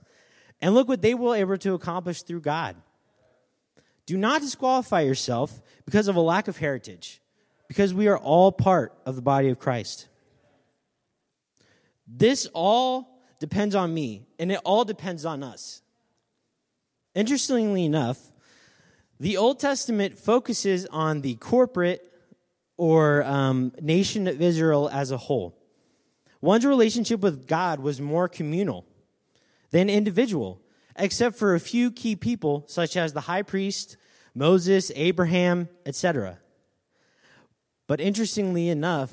And 0.60 0.74
look 0.74 0.88
what 0.88 1.02
they 1.02 1.14
were 1.14 1.36
able 1.36 1.58
to 1.58 1.74
accomplish 1.74 2.22
through 2.22 2.40
God. 2.40 2.76
Do 4.06 4.16
not 4.16 4.40
disqualify 4.40 5.00
yourself 5.00 5.60
because 5.86 6.08
of 6.08 6.16
a 6.16 6.20
lack 6.20 6.48
of 6.48 6.58
heritage, 6.58 7.20
because 7.68 7.94
we 7.94 8.08
are 8.08 8.18
all 8.18 8.52
part 8.52 8.92
of 9.06 9.16
the 9.16 9.22
body 9.22 9.48
of 9.48 9.58
Christ. 9.58 10.08
This 12.16 12.46
all 12.54 13.20
depends 13.40 13.74
on 13.74 13.92
me, 13.92 14.22
and 14.38 14.52
it 14.52 14.60
all 14.64 14.84
depends 14.84 15.24
on 15.24 15.42
us. 15.42 15.82
Interestingly 17.14 17.84
enough, 17.84 18.18
the 19.18 19.36
Old 19.36 19.58
Testament 19.58 20.16
focuses 20.16 20.86
on 20.86 21.22
the 21.22 21.34
corporate 21.36 22.08
or 22.76 23.24
um, 23.24 23.72
nation 23.80 24.28
of 24.28 24.40
Israel 24.40 24.88
as 24.92 25.10
a 25.10 25.16
whole. 25.16 25.58
One's 26.40 26.64
relationship 26.64 27.20
with 27.20 27.48
God 27.48 27.80
was 27.80 28.00
more 28.00 28.28
communal 28.28 28.84
than 29.70 29.90
individual, 29.90 30.60
except 30.96 31.36
for 31.36 31.54
a 31.54 31.60
few 31.60 31.90
key 31.90 32.14
people, 32.14 32.64
such 32.68 32.96
as 32.96 33.12
the 33.12 33.22
high 33.22 33.42
priest, 33.42 33.96
Moses, 34.34 34.92
Abraham, 34.94 35.68
etc. 35.86 36.38
But 37.88 38.00
interestingly 38.00 38.68
enough, 38.68 39.12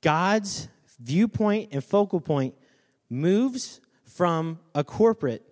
God's 0.00 0.68
viewpoint 1.02 1.70
and 1.72 1.84
focal 1.84 2.20
point 2.20 2.54
moves 3.10 3.80
from 4.04 4.58
a 4.74 4.84
corporate 4.84 5.42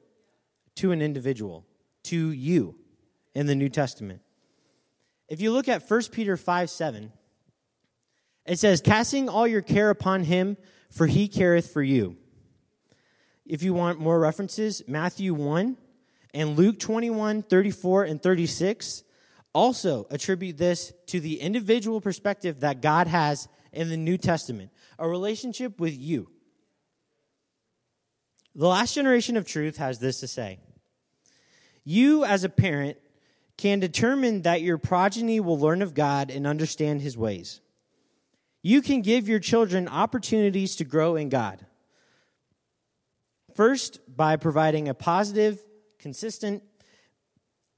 to 0.77 0.93
an 0.93 1.03
individual, 1.03 1.67
to 2.05 2.31
you 2.31 2.77
in 3.35 3.47
the 3.47 3.55
New 3.55 3.69
Testament. 3.69 4.21
If 5.29 5.41
you 5.41 5.53
look 5.53 5.69
at 5.69 5.89
1 5.89 6.03
Peter 6.13 6.37
5 6.37 6.71
7, 6.71 7.13
it 8.47 8.59
says, 8.59 8.81
Casting 8.81 9.29
all 9.29 9.47
your 9.47 9.63
care 9.63 9.91
upon 9.91 10.25
him, 10.25 10.57
for 10.91 11.07
he 11.07 11.29
careth 11.29 11.73
for 11.73 11.83
you. 11.83 12.17
If 13.47 13.63
you 13.63 13.75
want 13.75 14.01
more 14.01 14.19
references, 14.19 14.83
Matthew 14.87 15.35
1 15.35 15.77
and 16.35 16.57
Luke 16.57 16.79
21, 16.79 17.43
34, 17.43 18.05
and 18.05 18.23
36 18.23 19.05
also 19.53 20.07
attribute 20.11 20.57
this 20.57 20.93
to 21.07 21.21
the 21.21 21.41
individual 21.41 22.01
perspective 22.01 22.61
that 22.61 22.81
God 22.81 23.07
has 23.07 23.49
in 23.73 23.89
the 23.89 23.97
New 23.97 24.17
Testament, 24.17 24.71
a 25.01 25.09
relationship 25.09 25.81
with 25.81 25.99
you. 25.99 26.29
The 28.55 28.69
last 28.69 28.95
generation 28.95 29.37
of 29.37 29.47
truth 29.47 29.79
has 29.79 29.99
this 29.99 30.21
to 30.21 30.29
say 30.29 30.61
You, 31.85 32.25
as 32.25 32.45
a 32.45 32.49
parent, 32.49 32.99
can 33.57 33.81
determine 33.81 34.43
that 34.43 34.63
your 34.63 34.79
progeny 34.79 35.41
will 35.41 35.59
learn 35.59 35.83
of 35.83 35.95
God 35.95 36.31
and 36.31 36.47
understand 36.47 37.01
his 37.01 37.17
ways. 37.17 37.61
You 38.63 38.83
can 38.83 39.01
give 39.01 39.29
your 39.29 39.39
children 39.39 39.89
opportunities 39.89 40.77
to 40.77 40.85
grow 40.85 41.17
in 41.17 41.31
God. 41.31 41.65
First, 43.55 44.01
by 44.15 44.37
providing 44.37 44.89
a 44.89 44.95
positive, 44.95 45.59
consistent, 45.99 46.63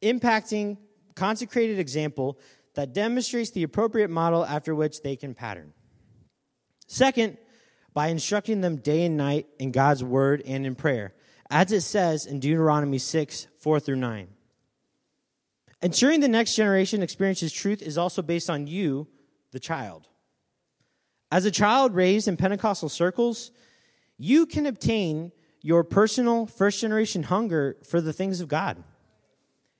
impacting, 0.03 0.79
consecrated 1.15 1.79
example 1.79 2.39
that 2.75 2.93
demonstrates 2.93 3.51
the 3.51 3.63
appropriate 3.63 4.11
model 4.11 4.45
after 4.45 4.75
which 4.75 5.03
they 5.03 5.17
can 5.17 5.35
pattern. 5.35 5.73
Second, 6.92 7.38
by 7.94 8.09
instructing 8.09 8.61
them 8.61 8.76
day 8.76 9.07
and 9.07 9.16
night 9.16 9.46
in 9.59 9.72
God's 9.72 10.05
word 10.05 10.42
and 10.44 10.66
in 10.66 10.74
prayer, 10.74 11.14
as 11.50 11.72
it 11.72 11.81
says 11.81 12.26
in 12.26 12.38
Deuteronomy 12.38 12.98
6 12.98 13.46
4 13.61 13.81
through 13.81 13.96
9. 13.96 14.28
Ensuring 15.81 16.20
the 16.20 16.28
next 16.28 16.55
generation 16.55 17.02
experiences 17.02 17.50
truth 17.50 17.81
is 17.81 17.96
also 17.96 18.20
based 18.20 18.50
on 18.50 18.66
you, 18.66 19.09
the 19.52 19.59
child. 19.59 20.07
As 21.31 21.46
a 21.46 21.50
child 21.50 21.94
raised 21.94 22.28
in 22.28 22.37
Pentecostal 22.37 22.90
circles, 22.90 23.52
you 24.18 24.44
can 24.44 24.66
obtain 24.66 25.33
your 25.62 25.85
personal 25.85 26.44
first 26.44 26.78
generation 26.78 27.22
hunger 27.22 27.78
for 27.88 28.02
the 28.02 28.12
things 28.12 28.42
of 28.42 28.48
God. 28.48 28.76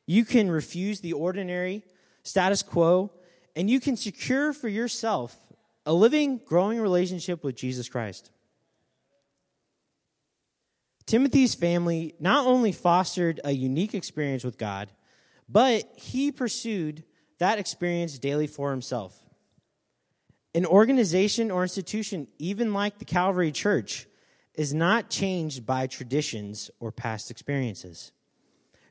You 0.07 0.25
can 0.25 0.51
refuse 0.51 1.03
the 1.03 1.13
ordinary 1.13 1.85
status 2.23 2.63
quo, 2.63 3.13
and 3.55 3.69
you 3.69 3.81
can 3.81 3.99
secure 3.99 4.55
for 4.55 4.69
yourself 4.69 5.37
a 5.85 5.93
living, 5.93 6.41
growing 6.45 6.81
relationship 6.81 7.43
with 7.43 7.57
Jesus 7.57 7.89
Christ. 7.89 8.31
Timothy's 11.07 11.55
family 11.55 12.15
not 12.21 12.47
only 12.47 12.73
fostered 12.73 13.41
a 13.45 13.53
unique 13.53 13.95
experience 13.95 14.45
with 14.45 14.59
God, 14.59 14.91
but 15.49 15.85
he 15.97 16.33
pursued 16.33 17.05
that 17.39 17.59
experience 17.59 18.19
daily 18.19 18.47
for 18.47 18.71
himself. 18.71 19.19
An 20.55 20.65
organization 20.65 21.51
or 21.51 21.63
institution, 21.63 22.29
even 22.39 22.73
like 22.73 22.99
the 22.99 23.05
Calvary 23.05 23.51
Church, 23.53 24.07
is 24.55 24.73
not 24.73 25.11
changed 25.11 25.67
by 25.67 25.87
traditions 25.87 26.71
or 26.79 26.93
past 26.93 27.31
experiences. 27.31 28.13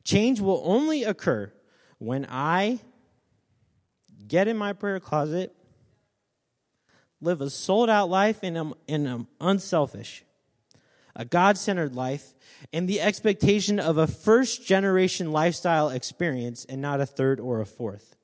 Change 0.03 0.41
will 0.41 0.61
only 0.65 1.03
occur 1.03 1.53
when 1.99 2.25
I 2.29 2.79
get 4.27 4.47
in 4.47 4.57
my 4.57 4.73
prayer 4.73 4.99
closet, 4.99 5.55
live 7.21 7.41
a 7.41 7.49
sold 7.49 7.89
out 7.89 8.09
life, 8.09 8.39
and 8.43 8.73
an 8.87 9.27
unselfish, 9.39 10.23
a 11.15 11.25
God 11.25 11.57
centered 11.57 11.95
life, 11.95 12.33
and 12.73 12.87
the 12.87 13.01
expectation 13.01 13.79
of 13.79 13.97
a 13.97 14.07
first 14.07 14.65
generation 14.65 15.31
lifestyle 15.31 15.89
experience 15.89 16.65
and 16.65 16.81
not 16.81 17.01
a 17.01 17.05
third 17.05 17.39
or 17.39 17.61
a 17.61 17.65
fourth. 17.65 18.15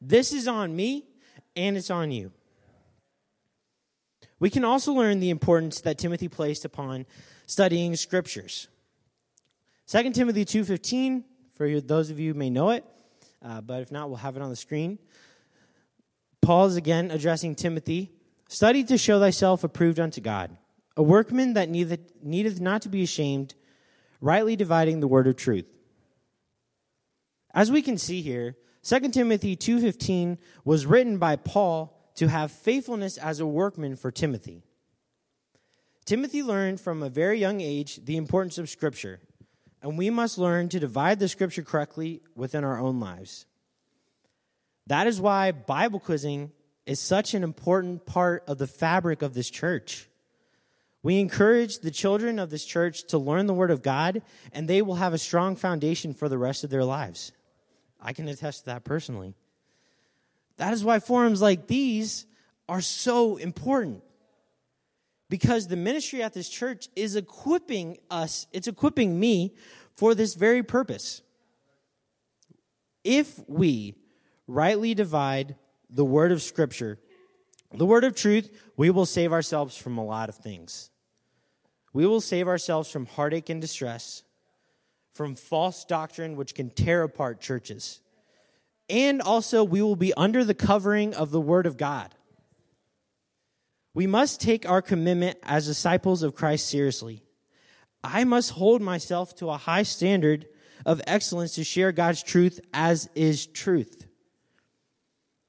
This 0.00 0.32
is 0.32 0.46
on 0.46 0.74
me 0.74 1.04
and 1.54 1.76
it's 1.76 1.90
on 1.90 2.10
you. 2.10 2.32
We 4.38 4.50
can 4.50 4.64
also 4.64 4.92
learn 4.92 5.20
the 5.20 5.30
importance 5.30 5.80
that 5.80 5.96
Timothy 5.96 6.28
placed 6.28 6.64
upon 6.64 7.06
studying 7.46 7.96
scriptures. 7.96 8.68
2 9.86 10.12
Timothy 10.12 10.44
2:15 10.44 11.24
for 11.52 11.80
those 11.80 12.10
of 12.10 12.20
you 12.20 12.34
may 12.34 12.50
know 12.50 12.70
it, 12.70 12.84
uh, 13.40 13.62
but 13.62 13.80
if 13.80 13.90
not, 13.90 14.10
we'll 14.10 14.18
have 14.18 14.36
it 14.36 14.42
on 14.42 14.50
the 14.50 14.56
screen. 14.56 14.98
Paul 16.46 16.66
is 16.66 16.76
again 16.76 17.10
addressing 17.10 17.56
Timothy. 17.56 18.12
Study 18.48 18.84
to 18.84 18.96
show 18.96 19.18
thyself 19.18 19.64
approved 19.64 19.98
unto 19.98 20.20
God, 20.20 20.56
a 20.96 21.02
workman 21.02 21.54
that 21.54 21.68
needeth, 21.68 21.98
needeth 22.22 22.60
not 22.60 22.82
to 22.82 22.88
be 22.88 23.02
ashamed, 23.02 23.56
rightly 24.20 24.54
dividing 24.54 25.00
the 25.00 25.08
word 25.08 25.26
of 25.26 25.34
truth. 25.34 25.66
As 27.52 27.72
we 27.72 27.82
can 27.82 27.98
see 27.98 28.22
here, 28.22 28.56
2 28.84 29.10
Timothy 29.10 29.56
2:15 29.56 30.38
was 30.64 30.86
written 30.86 31.18
by 31.18 31.34
Paul 31.34 32.12
to 32.14 32.28
have 32.28 32.52
faithfulness 32.52 33.18
as 33.18 33.40
a 33.40 33.46
workman 33.46 33.96
for 33.96 34.12
Timothy. 34.12 34.62
Timothy 36.04 36.44
learned 36.44 36.80
from 36.80 37.02
a 37.02 37.10
very 37.10 37.40
young 37.40 37.60
age 37.60 38.04
the 38.04 38.16
importance 38.16 38.56
of 38.56 38.70
scripture 38.70 39.18
and 39.82 39.98
we 39.98 40.10
must 40.10 40.38
learn 40.38 40.68
to 40.68 40.78
divide 40.78 41.18
the 41.18 41.28
scripture 41.28 41.64
correctly 41.64 42.22
within 42.36 42.62
our 42.62 42.78
own 42.78 43.00
lives. 43.00 43.46
That 44.86 45.06
is 45.06 45.20
why 45.20 45.52
Bible 45.52 46.00
quizzing 46.00 46.52
is 46.84 47.00
such 47.00 47.34
an 47.34 47.42
important 47.42 48.06
part 48.06 48.44
of 48.46 48.58
the 48.58 48.66
fabric 48.66 49.22
of 49.22 49.34
this 49.34 49.50
church. 49.50 50.08
We 51.02 51.20
encourage 51.20 51.80
the 51.80 51.90
children 51.90 52.38
of 52.38 52.50
this 52.50 52.64
church 52.64 53.04
to 53.08 53.18
learn 53.18 53.46
the 53.46 53.54
Word 53.54 53.70
of 53.70 53.82
God, 53.82 54.22
and 54.52 54.68
they 54.68 54.82
will 54.82 54.96
have 54.96 55.14
a 55.14 55.18
strong 55.18 55.56
foundation 55.56 56.14
for 56.14 56.28
the 56.28 56.38
rest 56.38 56.64
of 56.64 56.70
their 56.70 56.84
lives. 56.84 57.32
I 58.00 58.12
can 58.12 58.28
attest 58.28 58.60
to 58.60 58.66
that 58.66 58.84
personally. 58.84 59.34
That 60.56 60.72
is 60.72 60.84
why 60.84 61.00
forums 61.00 61.42
like 61.42 61.66
these 61.66 62.26
are 62.68 62.80
so 62.80 63.36
important 63.36 64.02
because 65.28 65.66
the 65.66 65.76
ministry 65.76 66.22
at 66.22 66.34
this 66.34 66.48
church 66.48 66.88
is 66.94 67.16
equipping 67.16 67.98
us, 68.10 68.46
it's 68.52 68.68
equipping 68.68 69.18
me 69.18 69.54
for 69.96 70.14
this 70.14 70.34
very 70.34 70.62
purpose. 70.62 71.22
If 73.02 73.40
we 73.48 73.94
rightly 74.46 74.94
divide 74.94 75.56
the 75.90 76.04
word 76.04 76.32
of 76.32 76.42
Scripture, 76.42 76.98
the 77.72 77.86
word 77.86 78.04
of 78.04 78.14
truth, 78.14 78.50
we 78.76 78.90
will 78.90 79.06
save 79.06 79.32
ourselves 79.32 79.76
from 79.76 79.98
a 79.98 80.04
lot 80.04 80.28
of 80.28 80.36
things. 80.36 80.90
We 81.92 82.06
will 82.06 82.20
save 82.20 82.48
ourselves 82.48 82.90
from 82.90 83.06
heartache 83.06 83.48
and 83.48 83.60
distress, 83.60 84.22
from 85.12 85.34
false 85.34 85.84
doctrine 85.84 86.36
which 86.36 86.54
can 86.54 86.70
tear 86.70 87.02
apart 87.02 87.40
churches. 87.40 88.00
And 88.88 89.20
also, 89.20 89.64
we 89.64 89.82
will 89.82 89.96
be 89.96 90.14
under 90.14 90.44
the 90.44 90.54
covering 90.54 91.14
of 91.14 91.30
the 91.30 91.40
Word 91.40 91.66
of 91.66 91.76
God. 91.76 92.14
We 93.94 94.06
must 94.06 94.40
take 94.40 94.68
our 94.68 94.82
commitment 94.82 95.38
as 95.42 95.66
disciples 95.66 96.22
of 96.22 96.34
Christ 96.34 96.68
seriously. 96.68 97.22
I 98.04 98.24
must 98.24 98.50
hold 98.50 98.82
myself 98.82 99.34
to 99.36 99.48
a 99.48 99.56
high 99.56 99.82
standard 99.82 100.46
of 100.84 101.00
excellence 101.06 101.54
to 101.54 101.64
share 101.64 101.92
God's 101.92 102.22
truth 102.22 102.60
as 102.72 103.08
is 103.14 103.46
truth. 103.46 104.05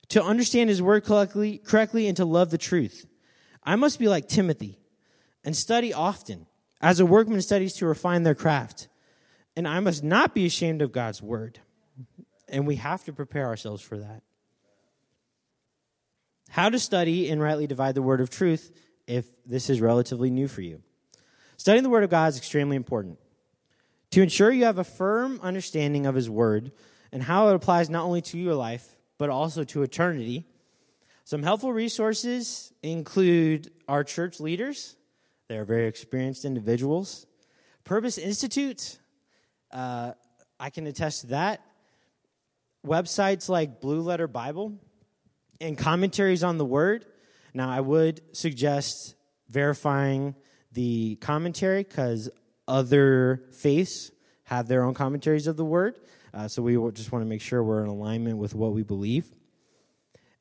To 0.10 0.24
understand 0.24 0.70
his 0.70 0.82
word 0.82 1.04
correctly, 1.04 1.58
correctly 1.58 2.08
and 2.08 2.16
to 2.18 2.26
love 2.26 2.50
the 2.50 2.58
truth. 2.58 3.06
I 3.64 3.76
must 3.76 4.00
be 4.00 4.08
like 4.08 4.28
Timothy 4.28 4.80
and 5.44 5.56
study 5.56 5.94
often, 5.94 6.46
as 6.82 7.00
a 7.00 7.06
workman 7.06 7.42
studies 7.42 7.74
to 7.74 7.86
refine 7.86 8.24
their 8.24 8.36
craft. 8.36 8.88
And 9.56 9.68
I 9.68 9.80
must 9.80 10.04
not 10.04 10.36
be 10.36 10.46
ashamed 10.46 10.82
of 10.82 10.92
God's 10.92 11.22
word. 11.22 11.60
And 12.48 12.68
we 12.68 12.76
have 12.76 13.04
to 13.06 13.14
prepare 13.14 13.48
ourselves 13.48 13.82
for 13.82 13.98
that. 13.98 14.22
How 16.50 16.70
to 16.70 16.80
study 16.80 17.30
and 17.30 17.42
rightly 17.42 17.68
divide 17.68 17.96
the 17.96 18.02
word 18.02 18.22
of 18.22 18.30
truth 18.30 18.72
if 19.08 19.26
this 19.46 19.70
is 19.70 19.82
relatively 19.82 20.30
new 20.30 20.48
for 20.48 20.62
you. 20.62 20.82
Studying 21.58 21.84
the 21.84 21.90
word 21.90 22.04
of 22.04 22.10
God 22.10 22.28
is 22.30 22.38
extremely 22.38 22.76
important. 22.76 23.20
To 24.12 24.22
ensure 24.22 24.52
you 24.52 24.66
have 24.66 24.78
a 24.78 24.84
firm 24.84 25.40
understanding 25.42 26.06
of 26.06 26.16
his 26.16 26.30
word 26.30 26.72
and 27.12 27.24
how 27.24 27.50
it 27.50 27.56
applies 27.56 27.90
not 27.90 28.06
only 28.06 28.22
to 28.22 28.38
your 28.38 28.56
life, 28.56 28.97
but 29.18 29.30
also 29.30 29.64
to 29.64 29.84
eternity, 29.84 30.46
some 31.24 31.44
helpful 31.44 31.74
resources 31.74 32.72
include 32.84 33.72
our 33.88 34.04
church 34.04 34.40
leaders. 34.40 34.96
They 35.50 35.58
are 35.58 35.66
very 35.66 35.88
experienced 35.88 36.46
individuals. 36.46 37.26
Purpose 37.84 38.18
Institute, 38.18 39.00
uh, 39.72 40.14
I 40.60 40.70
can 40.70 40.88
attest 40.88 41.22
to 41.22 41.28
that. 41.28 41.62
Websites 42.86 43.50
like 43.50 43.82
Blue 43.82 44.02
Letter 44.02 44.28
Bible, 44.28 44.74
and 45.60 45.78
commentaries 45.78 46.44
on 46.44 46.58
the 46.58 46.66
word. 46.66 47.06
Now, 47.54 47.70
I 47.70 47.82
would 47.82 48.22
suggest 48.36 49.16
verifying 49.50 50.36
the 50.72 51.16
commentary 51.16 51.84
because 51.84 52.30
other 52.68 53.44
faiths 53.54 54.12
have 54.44 54.68
their 54.68 54.84
own 54.84 54.94
commentaries 54.94 55.48
of 55.48 55.58
the 55.58 55.66
word. 55.66 55.98
Uh, 56.34 56.48
so 56.48 56.62
we 56.62 56.74
just 56.92 57.12
want 57.12 57.24
to 57.24 57.28
make 57.28 57.42
sure 57.42 57.64
we're 57.64 57.84
in 57.84 57.90
alignment 57.90 58.38
with 58.38 58.54
what 58.54 58.74
we 58.74 58.84
believe. 58.84 59.26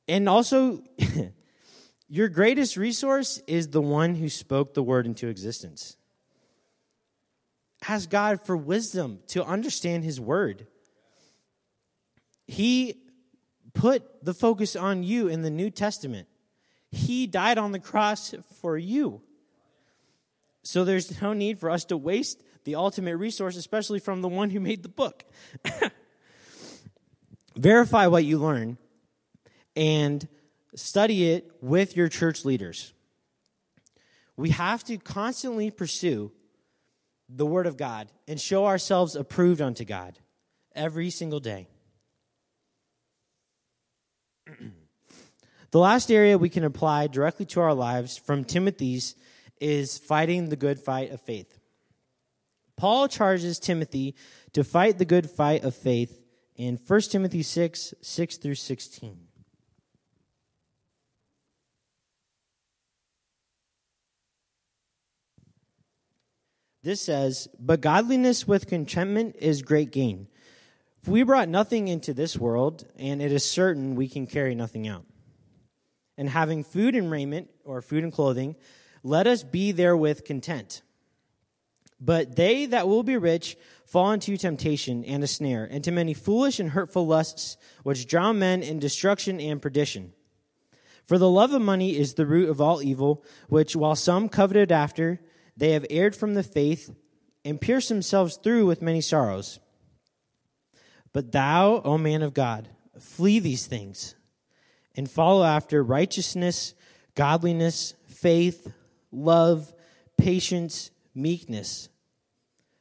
And 0.09 0.29
also, 0.29 0.83
your 2.09 2.29
greatest 2.29 2.77
resource 2.77 3.41
is 3.47 3.69
the 3.69 3.81
one 3.81 4.15
who 4.15 4.29
spoke 4.29 4.75
the 4.75 4.83
word 4.83 5.07
into 5.07 5.29
existence. 5.29 5.97
Ask 7.89 8.11
God 8.11 8.41
for 8.45 8.57
wisdom 8.57 9.21
to 9.29 9.45
understand 9.45 10.05
his 10.05 10.21
word. 10.21 10.67
He 12.47 12.95
put 13.75 14.25
the 14.25 14.35
focus 14.35 14.77
on 14.77 15.03
you 15.03 15.29
in 15.29 15.43
the 15.43 15.51
New 15.51 15.71
Testament. 15.71 16.29
He 16.91 17.27
died 17.27 17.59
on 17.59 17.73
the 17.73 17.79
cross 17.79 18.35
for 18.61 18.79
you. 18.79 19.21
So 20.63 20.85
there's 20.85 21.21
no 21.21 21.33
need 21.33 21.61
for 21.61 21.71
us 21.71 21.85
to 21.87 21.97
waste 21.97 22.43
the 22.67 22.75
ultimate 22.75 23.17
resource, 23.17 23.57
especially 23.57 24.01
from 24.01 24.21
the 24.21 24.29
one 24.29 24.51
who 24.51 24.61
made 24.61 24.83
the 24.83 24.89
book. 24.89 25.25
Verify 27.57 28.09
what 28.09 28.25
you 28.25 28.39
learn 28.39 28.77
and 29.77 30.27
study 30.75 31.31
it 31.31 31.51
with 31.63 31.97
your 31.97 32.09
church 32.09 32.45
leaders. 32.45 32.93
We 34.37 34.51
have 34.51 34.83
to 34.85 34.99
constantly 34.99 35.71
pursue 35.71 36.33
the 37.29 37.47
Word 37.47 37.67
of 37.67 37.77
God 37.77 38.09
and 38.27 38.41
show 38.41 38.67
ourselves 38.67 39.15
approved 39.15 39.61
unto 39.63 39.85
God 39.85 40.19
every 40.75 41.11
single 41.11 41.41
day. 41.41 41.69
the 45.71 45.79
last 45.79 46.11
area 46.11 46.37
we 46.37 46.49
can 46.49 46.65
apply 46.65 47.07
directly 47.07 47.47
to 47.47 47.61
our 47.61 47.75
lives 47.75 48.17
from 48.19 48.45
Timothy's 48.45 49.15
is 49.61 49.99
fighting 49.99 50.49
the 50.49 50.57
good 50.57 50.81
fight 50.81 51.13
of 51.13 51.21
faith. 51.21 51.56
Paul 52.77 53.09
charges 53.09 53.59
Timothy 53.59 54.15
to 54.53 54.63
fight 54.63 54.99
the 54.99 55.05
good 55.05 55.31
fight 55.31 55.65
of 55.65 55.75
faith 55.75 56.21
in 56.57 56.79
1 56.87 57.01
Timothy 57.03 57.43
6 57.43 57.95
6 58.01 58.37
through 58.37 58.55
16. 58.55 59.19
This 66.87 67.01
says, 67.01 67.49
But 67.59 67.81
godliness 67.81 68.47
with 68.47 68.69
contentment 68.69 69.35
is 69.41 69.63
great 69.63 69.91
gain. 69.91 70.29
For 71.03 71.11
we 71.11 71.25
brought 71.25 71.49
nothing 71.49 71.89
into 71.89 72.15
this 72.15 72.37
world, 72.37 72.87
and 72.97 73.21
it 73.21 73.33
is 73.33 73.45
certain 73.45 73.97
we 73.97 74.09
can 74.09 74.29
carry 74.29 74.55
nothing 74.55 74.87
out. 74.87 75.05
And 76.17 76.29
having 76.29 76.63
food 76.63 76.95
and 76.95 77.11
raiment, 77.11 77.51
or 77.65 77.83
food 77.83 78.05
and 78.05 78.13
clothing, 78.13 78.55
let 79.03 79.27
us 79.27 79.43
be 79.43 79.73
therewith 79.73 80.25
content. 80.25 80.83
But 82.01 82.37
they 82.37 82.67
that 82.67 82.89
will 82.89 83.03
be 83.03 83.17
rich 83.17 83.57
fall 83.87 84.13
into 84.13 84.37
temptation 84.37 85.05
and 85.05 85.23
a 85.23 85.27
snare, 85.27 85.65
and 85.65 85.83
to 85.85 85.91
many 85.91 86.13
foolish 86.13 86.61
and 86.61 86.71
hurtful 86.71 87.07
lusts, 87.07 87.57
which 87.85 88.07
drown 88.07 88.39
men 88.39 88.63
in 88.63 88.79
destruction 88.79 89.41
and 89.41 89.63
perdition. 89.63 90.13
For 91.07 91.19
the 91.19 91.31
love 91.31 91.53
of 91.53 91.63
money 91.63 91.97
is 91.97 92.15
the 92.15 92.27
root 92.27 92.51
of 92.51 92.61
all 92.61 92.83
evil, 92.83 93.25
which 93.49 93.77
while 93.77 93.95
some 93.95 94.29
coveted 94.29 94.73
after, 94.73 95.21
they 95.57 95.73
have 95.73 95.87
erred 95.89 96.17
from 96.17 96.35
the 96.35 96.43
faith 96.43 96.95
and 97.45 97.61
pierced 97.61 97.89
themselves 97.89 98.37
through 98.43 98.67
with 98.67 98.83
many 98.83 99.01
sorrows. 99.01 99.61
But 101.13 101.33
thou, 101.33 101.81
O 101.83 101.97
man 101.97 102.23
of 102.23 102.35
God, 102.35 102.69
flee 102.99 103.39
these 103.39 103.67
things 103.67 104.17
and 104.97 105.11
follow 105.11 105.45
after 105.45 105.83
righteousness, 105.83 106.75
godliness, 107.15 107.95
faith, 108.07 108.73
love, 109.13 109.73
patience, 110.19 110.91
meekness. 111.17 111.89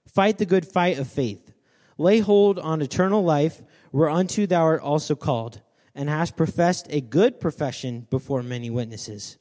Fight 0.07 0.37
the 0.37 0.45
good 0.45 0.67
fight 0.67 0.99
of 0.99 1.07
faith. 1.07 1.53
Lay 1.97 2.19
hold 2.19 2.59
on 2.59 2.81
eternal 2.81 3.23
life, 3.23 3.61
whereunto 3.91 4.45
thou 4.45 4.63
art 4.63 4.81
also 4.81 5.15
called, 5.15 5.61
and 5.93 6.09
hast 6.09 6.35
professed 6.35 6.87
a 6.89 7.01
good 7.01 7.39
profession 7.39 8.05
before 8.09 8.43
many 8.43 8.69
witnesses. 8.69 9.37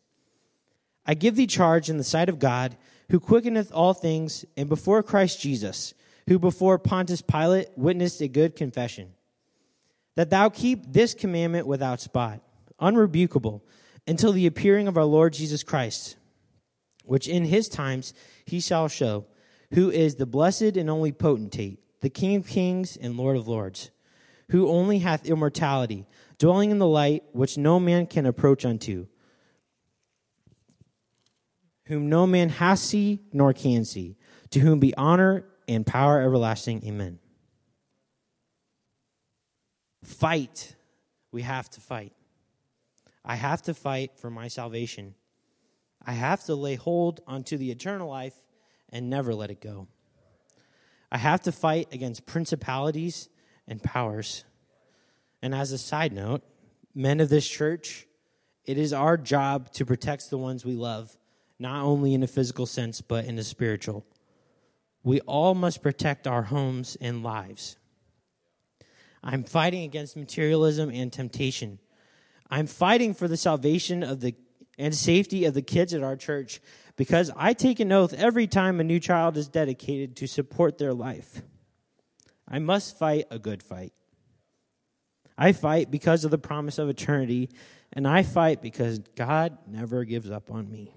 I 1.04 1.14
give 1.14 1.37
thee 1.37 1.46
charge 1.46 1.90
in 1.90 1.98
the 1.98 2.04
sight 2.04 2.28
of 2.28 2.38
God 2.38 2.76
who 3.11 3.20
quickeneth 3.20 3.70
all 3.72 3.92
things, 3.92 4.44
and 4.57 4.68
before 4.68 5.02
Christ 5.02 5.40
Jesus, 5.40 5.94
who 6.26 6.38
before 6.38 6.78
Pontius 6.78 7.22
Pilate 7.22 7.68
witnessed 7.76 8.20
a 8.20 8.28
good 8.28 8.57
confession, 8.57 9.12
that 10.16 10.30
thou 10.30 10.48
keep 10.48 10.92
this 10.92 11.12
commandment 11.12 11.66
without 11.66 12.00
spot, 12.00 12.40
unrebukable, 12.80 13.61
until 14.07 14.33
the 14.33 14.46
appearing 14.46 14.88
of 14.88 14.96
our 14.96 15.04
Lord 15.04 15.33
Jesus 15.33 15.62
Christ, 15.62 16.16
which 17.04 17.28
in 17.28 17.44
his 17.44 17.68
times 17.68 18.14
he 18.44 18.60
shall 18.60 18.88
show, 18.88 19.26
who 19.72 19.90
is 19.90 20.16
the 20.16 20.26
blessed 20.26 20.76
and 20.76 20.90
only 20.90 21.12
potentate, 21.12 21.80
the 22.00 22.10
King 22.10 22.36
of 22.36 22.46
kings 22.46 22.96
and 22.96 23.16
Lord 23.16 23.36
of 23.36 23.48
lords, 23.48 23.90
who 24.50 24.68
only 24.68 24.98
hath 24.98 25.26
immortality, 25.26 26.06
dwelling 26.38 26.70
in 26.70 26.78
the 26.78 26.86
light 26.86 27.24
which 27.32 27.56
no 27.56 27.80
man 27.80 28.06
can 28.06 28.26
approach 28.26 28.64
unto 28.64 29.06
whom 31.86 32.08
no 32.08 32.26
man 32.26 32.48
has 32.48 32.80
seen 32.80 33.20
nor 33.32 33.52
can 33.52 33.84
see, 33.84 34.16
to 34.50 34.60
whom 34.60 34.80
be 34.80 34.94
honor 34.96 35.44
and 35.68 35.86
power 35.86 36.20
everlasting. 36.20 36.84
Amen. 36.86 37.18
Fight. 40.02 40.74
We 41.32 41.42
have 41.42 41.68
to 41.70 41.80
fight. 41.80 42.12
I 43.24 43.36
have 43.36 43.62
to 43.62 43.74
fight 43.74 44.18
for 44.18 44.30
my 44.30 44.48
salvation. 44.48 45.14
I 46.06 46.12
have 46.12 46.44
to 46.44 46.54
lay 46.54 46.74
hold 46.74 47.20
onto 47.26 47.56
the 47.56 47.70
eternal 47.70 48.08
life 48.08 48.34
and 48.90 49.08
never 49.10 49.34
let 49.34 49.50
it 49.50 49.60
go. 49.60 49.88
I 51.10 51.18
have 51.18 51.42
to 51.42 51.52
fight 51.52 51.88
against 51.92 52.26
principalities 52.26 53.28
and 53.66 53.82
powers. 53.82 54.44
And 55.42 55.54
as 55.54 55.72
a 55.72 55.78
side 55.78 56.12
note, 56.12 56.42
men 56.94 57.20
of 57.20 57.28
this 57.28 57.48
church, 57.48 58.06
it 58.64 58.78
is 58.78 58.92
our 58.92 59.16
job 59.16 59.72
to 59.72 59.86
protect 59.86 60.30
the 60.30 60.38
ones 60.38 60.64
we 60.64 60.74
love 60.74 61.16
not 61.58 61.82
only 61.82 62.14
in 62.14 62.22
a 62.22 62.26
physical 62.26 62.66
sense, 62.66 63.00
but 63.00 63.24
in 63.24 63.38
a 63.38 63.44
spiritual. 63.44 64.04
We 65.02 65.20
all 65.20 65.54
must 65.54 65.82
protect 65.82 66.26
our 66.26 66.42
homes 66.42 66.96
and 67.00 67.22
lives. 67.22 67.76
I'm 69.22 69.44
fighting 69.44 69.82
against 69.84 70.16
materialism 70.16 70.90
and 70.90 71.12
temptation. 71.12 71.78
I'm 72.50 72.66
fighting 72.66 73.14
for 73.14 73.28
the 73.28 73.36
salvation 73.36 74.02
of 74.02 74.20
the 74.20 74.34
and 74.78 74.94
safety 74.94 75.44
of 75.44 75.54
the 75.54 75.62
kids 75.62 75.94
at 75.94 76.02
our 76.02 76.16
church 76.16 76.60
because 76.96 77.30
I 77.37 77.52
take 77.52 77.80
an 77.80 77.92
oath 77.92 78.12
every 78.12 78.46
time 78.46 78.80
a 78.80 78.84
new 78.84 79.00
child 79.00 79.37
is 79.37 79.48
dedicated 79.48 80.16
to 80.16 80.26
support 80.26 80.78
their 80.78 80.94
life. 80.94 81.42
I 82.48 82.58
must 82.58 82.98
fight 82.98 83.26
a 83.30 83.38
good 83.38 83.62
fight. 83.62 83.92
I 85.37 85.52
fight 85.52 85.90
because 85.90 86.24
of 86.24 86.30
the 86.30 86.38
promise 86.38 86.78
of 86.78 86.88
eternity, 86.88 87.50
and 87.92 88.06
I 88.06 88.22
fight 88.22 88.62
because 88.62 89.00
God 89.16 89.58
never 89.66 90.04
gives 90.04 90.30
up 90.30 90.50
on 90.50 90.70
me. 90.70 90.94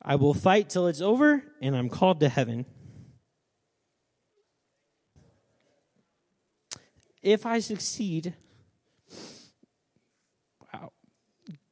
I 0.00 0.16
will 0.16 0.34
fight 0.34 0.68
till 0.68 0.86
it's 0.86 1.00
over 1.00 1.42
and 1.62 1.74
I'm 1.74 1.88
called 1.88 2.20
to 2.20 2.28
heaven. 2.28 2.66
If 7.22 7.46
I 7.46 7.60
succeed, 7.60 8.34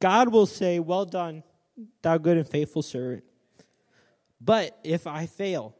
God 0.03 0.33
will 0.33 0.45
say, 0.45 0.81
Well 0.81 1.05
done, 1.05 1.43
thou 2.01 2.17
good 2.17 2.35
and 2.35 2.45
faithful 2.45 2.81
servant. 2.81 3.23
But 4.41 4.77
if 4.83 5.07
I 5.07 5.27
fail, 5.27 5.77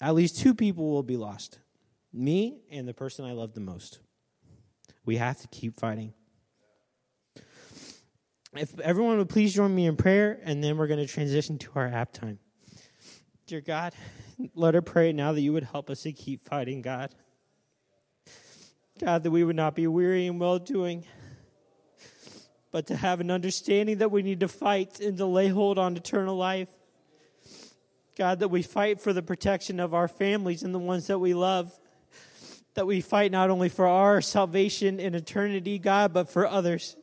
at 0.00 0.14
least 0.14 0.38
two 0.38 0.54
people 0.54 0.90
will 0.90 1.02
be 1.02 1.18
lost 1.18 1.58
me 2.10 2.62
and 2.70 2.88
the 2.88 2.94
person 2.94 3.26
I 3.26 3.32
love 3.32 3.52
the 3.52 3.60
most. 3.60 3.98
We 5.04 5.16
have 5.16 5.38
to 5.42 5.48
keep 5.48 5.78
fighting 5.78 6.14
if 8.56 8.80
everyone 8.80 9.18
would 9.18 9.28
please 9.28 9.52
join 9.52 9.74
me 9.74 9.84
in 9.84 9.96
prayer, 9.96 10.40
and 10.42 10.64
then 10.64 10.78
we're 10.78 10.86
going 10.86 11.06
to 11.06 11.12
transition 11.12 11.58
to 11.58 11.70
our 11.74 11.86
app 11.86 12.12
time. 12.12 12.38
Dear 13.46 13.60
God, 13.60 13.92
let 14.54 14.72
her 14.72 14.80
pray 14.80 15.12
now 15.12 15.32
that 15.32 15.42
you 15.42 15.52
would 15.52 15.64
help 15.64 15.90
us 15.90 16.02
to 16.04 16.12
keep 16.12 16.40
fighting, 16.40 16.80
God. 16.80 17.14
God, 18.98 19.22
that 19.22 19.30
we 19.30 19.44
would 19.44 19.54
not 19.54 19.74
be 19.74 19.86
weary 19.86 20.26
in 20.26 20.38
well 20.38 20.58
doing, 20.58 21.04
but 22.70 22.86
to 22.88 22.96
have 22.96 23.20
an 23.20 23.30
understanding 23.30 23.98
that 23.98 24.10
we 24.10 24.22
need 24.22 24.40
to 24.40 24.48
fight 24.48 25.00
and 25.00 25.16
to 25.18 25.26
lay 25.26 25.48
hold 25.48 25.78
on 25.78 25.96
eternal 25.96 26.36
life. 26.36 26.68
God, 28.16 28.40
that 28.40 28.48
we 28.48 28.62
fight 28.62 29.00
for 29.00 29.12
the 29.12 29.22
protection 29.22 29.80
of 29.80 29.94
our 29.94 30.08
families 30.08 30.62
and 30.62 30.74
the 30.74 30.78
ones 30.78 31.06
that 31.06 31.18
we 31.18 31.34
love. 31.34 31.78
That 32.74 32.86
we 32.86 33.00
fight 33.00 33.32
not 33.32 33.50
only 33.50 33.68
for 33.68 33.86
our 33.86 34.20
salvation 34.20 35.00
in 35.00 35.14
eternity, 35.14 35.78
God, 35.78 36.12
but 36.12 36.30
for 36.30 36.46
others. 36.46 36.96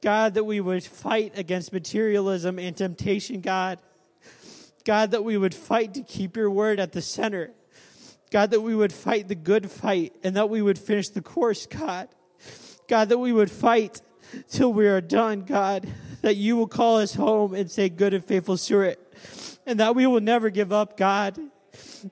God, 0.00 0.34
that 0.34 0.44
we 0.44 0.60
would 0.60 0.82
fight 0.82 1.38
against 1.38 1.72
materialism 1.72 2.58
and 2.58 2.76
temptation, 2.76 3.40
God. 3.40 3.78
God, 4.84 5.12
that 5.12 5.22
we 5.22 5.36
would 5.36 5.54
fight 5.54 5.94
to 5.94 6.02
keep 6.02 6.36
your 6.36 6.50
word 6.50 6.80
at 6.80 6.92
the 6.92 7.02
center. 7.02 7.52
God, 8.30 8.50
that 8.50 8.62
we 8.62 8.74
would 8.74 8.92
fight 8.92 9.28
the 9.28 9.34
good 9.34 9.70
fight 9.70 10.16
and 10.24 10.36
that 10.36 10.48
we 10.48 10.62
would 10.62 10.78
finish 10.78 11.08
the 11.10 11.22
course, 11.22 11.66
God. 11.66 12.08
God, 12.88 13.10
that 13.10 13.18
we 13.18 13.32
would 13.32 13.50
fight 13.50 14.00
till 14.48 14.72
we 14.72 14.86
are 14.86 15.00
done, 15.00 15.42
God. 15.42 15.88
That 16.22 16.36
you 16.36 16.56
will 16.56 16.68
call 16.68 16.98
us 16.98 17.14
home 17.14 17.54
and 17.54 17.70
say, 17.70 17.88
Good 17.88 18.14
and 18.14 18.24
faithful 18.24 18.56
steward. 18.56 18.96
And 19.66 19.80
that 19.80 19.94
we 19.94 20.06
will 20.06 20.20
never 20.20 20.50
give 20.50 20.72
up, 20.72 20.96
God. 20.96 21.38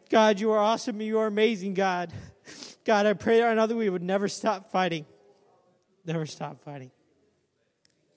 God, 0.09 0.41
you 0.41 0.51
are 0.53 0.59
awesome. 0.59 1.01
You 1.01 1.19
are 1.19 1.27
amazing, 1.27 1.75
God. 1.75 2.13
God, 2.85 3.07
I 3.07 3.13
pray 3.13 3.41
that 3.41 3.77
we 3.77 3.91
would 3.91 4.03
never 4.03 4.29
stop 4.29 4.71
fighting. 4.71 5.05
Never 6.05 6.27
stop 6.27 6.61
fighting. 6.61 6.91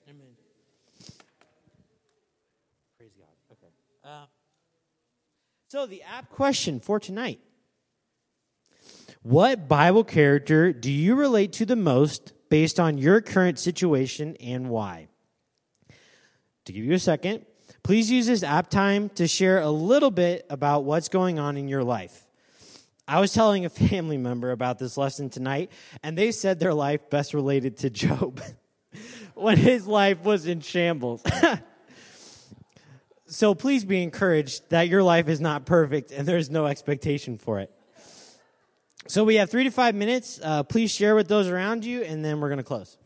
Amen. 0.08 0.26
Praise 2.98 3.12
God. 3.18 3.28
Okay. 3.52 3.72
Uh, 4.04 4.26
so, 5.68 5.86
the 5.86 6.02
app 6.02 6.30
question 6.30 6.80
for 6.80 6.98
tonight 6.98 7.40
What 9.22 9.68
Bible 9.68 10.04
character 10.04 10.72
do 10.72 10.90
you 10.90 11.14
relate 11.14 11.52
to 11.54 11.66
the 11.66 11.76
most 11.76 12.32
based 12.54 12.78
on 12.78 12.98
your 12.98 13.20
current 13.20 13.58
situation 13.58 14.36
and 14.36 14.70
why? 14.70 15.08
To 16.66 16.72
give 16.72 16.84
you 16.84 16.92
a 16.92 17.00
second, 17.00 17.44
please 17.82 18.08
use 18.08 18.28
this 18.28 18.44
app 18.44 18.70
time 18.70 19.08
to 19.16 19.26
share 19.26 19.58
a 19.58 19.70
little 19.70 20.12
bit 20.12 20.46
about 20.48 20.84
what's 20.84 21.08
going 21.08 21.40
on 21.40 21.56
in 21.56 21.66
your 21.66 21.82
life. 21.82 22.28
I 23.08 23.18
was 23.18 23.32
telling 23.32 23.64
a 23.64 23.68
family 23.90 24.18
member 24.18 24.52
about 24.52 24.78
this 24.78 24.96
lesson 24.96 25.30
tonight, 25.30 25.72
and 26.04 26.16
they 26.16 26.30
said 26.30 26.60
their 26.60 26.72
life 26.72 27.10
best 27.10 27.34
related 27.34 27.78
to 27.78 27.90
Job 27.90 28.40
when 29.34 29.56
his 29.56 29.88
life 29.88 30.22
was 30.22 30.46
in 30.46 30.60
shambles. 30.60 31.24
So 33.26 33.52
please 33.52 33.84
be 33.84 34.00
encouraged 34.00 34.70
that 34.70 34.86
your 34.86 35.02
life 35.02 35.28
is 35.28 35.40
not 35.40 35.66
perfect 35.66 36.12
and 36.12 36.28
there's 36.28 36.50
no 36.50 36.66
expectation 36.66 37.36
for 37.36 37.58
it. 37.58 37.74
So 39.06 39.22
we 39.22 39.34
have 39.36 39.50
three 39.50 39.64
to 39.64 39.70
five 39.70 39.94
minutes. 39.94 40.40
Uh, 40.42 40.62
please 40.62 40.90
share 40.90 41.14
with 41.14 41.28
those 41.28 41.46
around 41.48 41.84
you, 41.84 42.02
and 42.02 42.24
then 42.24 42.40
we're 42.40 42.48
going 42.48 42.58
to 42.58 42.64
close. 42.64 42.96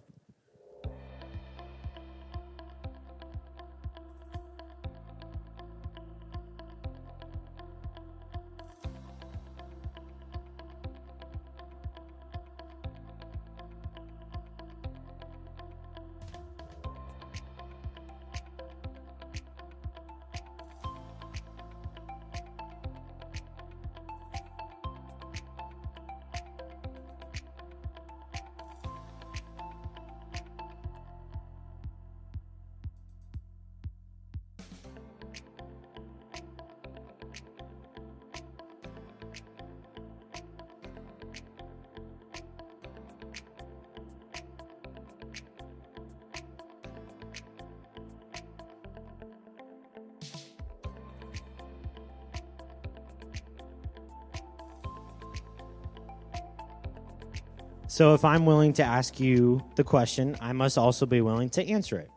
So 57.99 58.15
if 58.15 58.25
I'm 58.25 58.47
willing 58.47 58.75
to 58.75 58.85
ask 58.85 59.19
you 59.19 59.61
the 59.75 59.83
question, 59.83 60.37
I 60.41 60.53
must 60.53 60.79
also 60.79 61.05
be 61.05 61.21
willing 61.21 61.51
to 61.51 61.67
answer 61.67 61.99
it. 61.99 62.09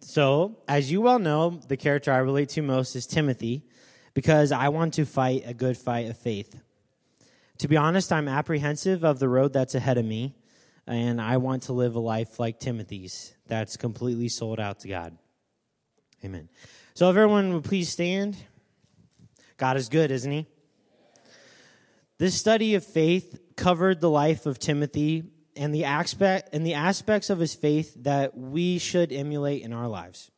So, 0.00 0.56
as 0.66 0.90
you 0.90 1.00
well 1.00 1.20
know, 1.20 1.60
the 1.68 1.76
character 1.76 2.10
I 2.10 2.16
relate 2.16 2.48
to 2.48 2.60
most 2.60 2.96
is 2.96 3.06
Timothy 3.06 3.62
because 4.14 4.50
I 4.50 4.70
want 4.70 4.94
to 4.94 5.04
fight 5.04 5.44
a 5.46 5.54
good 5.54 5.76
fight 5.76 6.10
of 6.10 6.18
faith. 6.18 6.58
To 7.58 7.68
be 7.68 7.76
honest, 7.76 8.10
I'm 8.10 8.26
apprehensive 8.26 9.04
of 9.04 9.20
the 9.20 9.28
road 9.28 9.52
that's 9.52 9.76
ahead 9.76 9.96
of 9.96 10.04
me, 10.04 10.34
and 10.88 11.20
I 11.20 11.36
want 11.36 11.62
to 11.64 11.72
live 11.72 11.94
a 11.94 12.00
life 12.00 12.40
like 12.40 12.58
Timothy's 12.58 13.32
that's 13.46 13.76
completely 13.76 14.28
sold 14.28 14.58
out 14.58 14.80
to 14.80 14.88
God. 14.88 15.16
Amen. 16.24 16.48
So, 16.94 17.08
if 17.10 17.16
everyone 17.16 17.54
would 17.54 17.62
please 17.62 17.90
stand. 17.90 18.36
God 19.56 19.76
is 19.76 19.88
good, 19.88 20.10
isn't 20.10 20.32
He? 20.32 20.46
This 22.18 22.34
study 22.34 22.74
of 22.74 22.84
faith 22.84 23.38
covered 23.56 24.00
the 24.00 24.10
life 24.10 24.46
of 24.46 24.58
Timothy 24.58 25.24
and 25.56 25.74
the 25.74 25.84
aspect 25.84 26.50
and 26.52 26.66
the 26.66 26.74
aspects 26.74 27.30
of 27.30 27.38
his 27.38 27.54
faith 27.54 27.94
that 28.02 28.36
we 28.36 28.78
should 28.78 29.12
emulate 29.12 29.62
in 29.62 29.72
our 29.72 29.88
lives. 29.88 30.30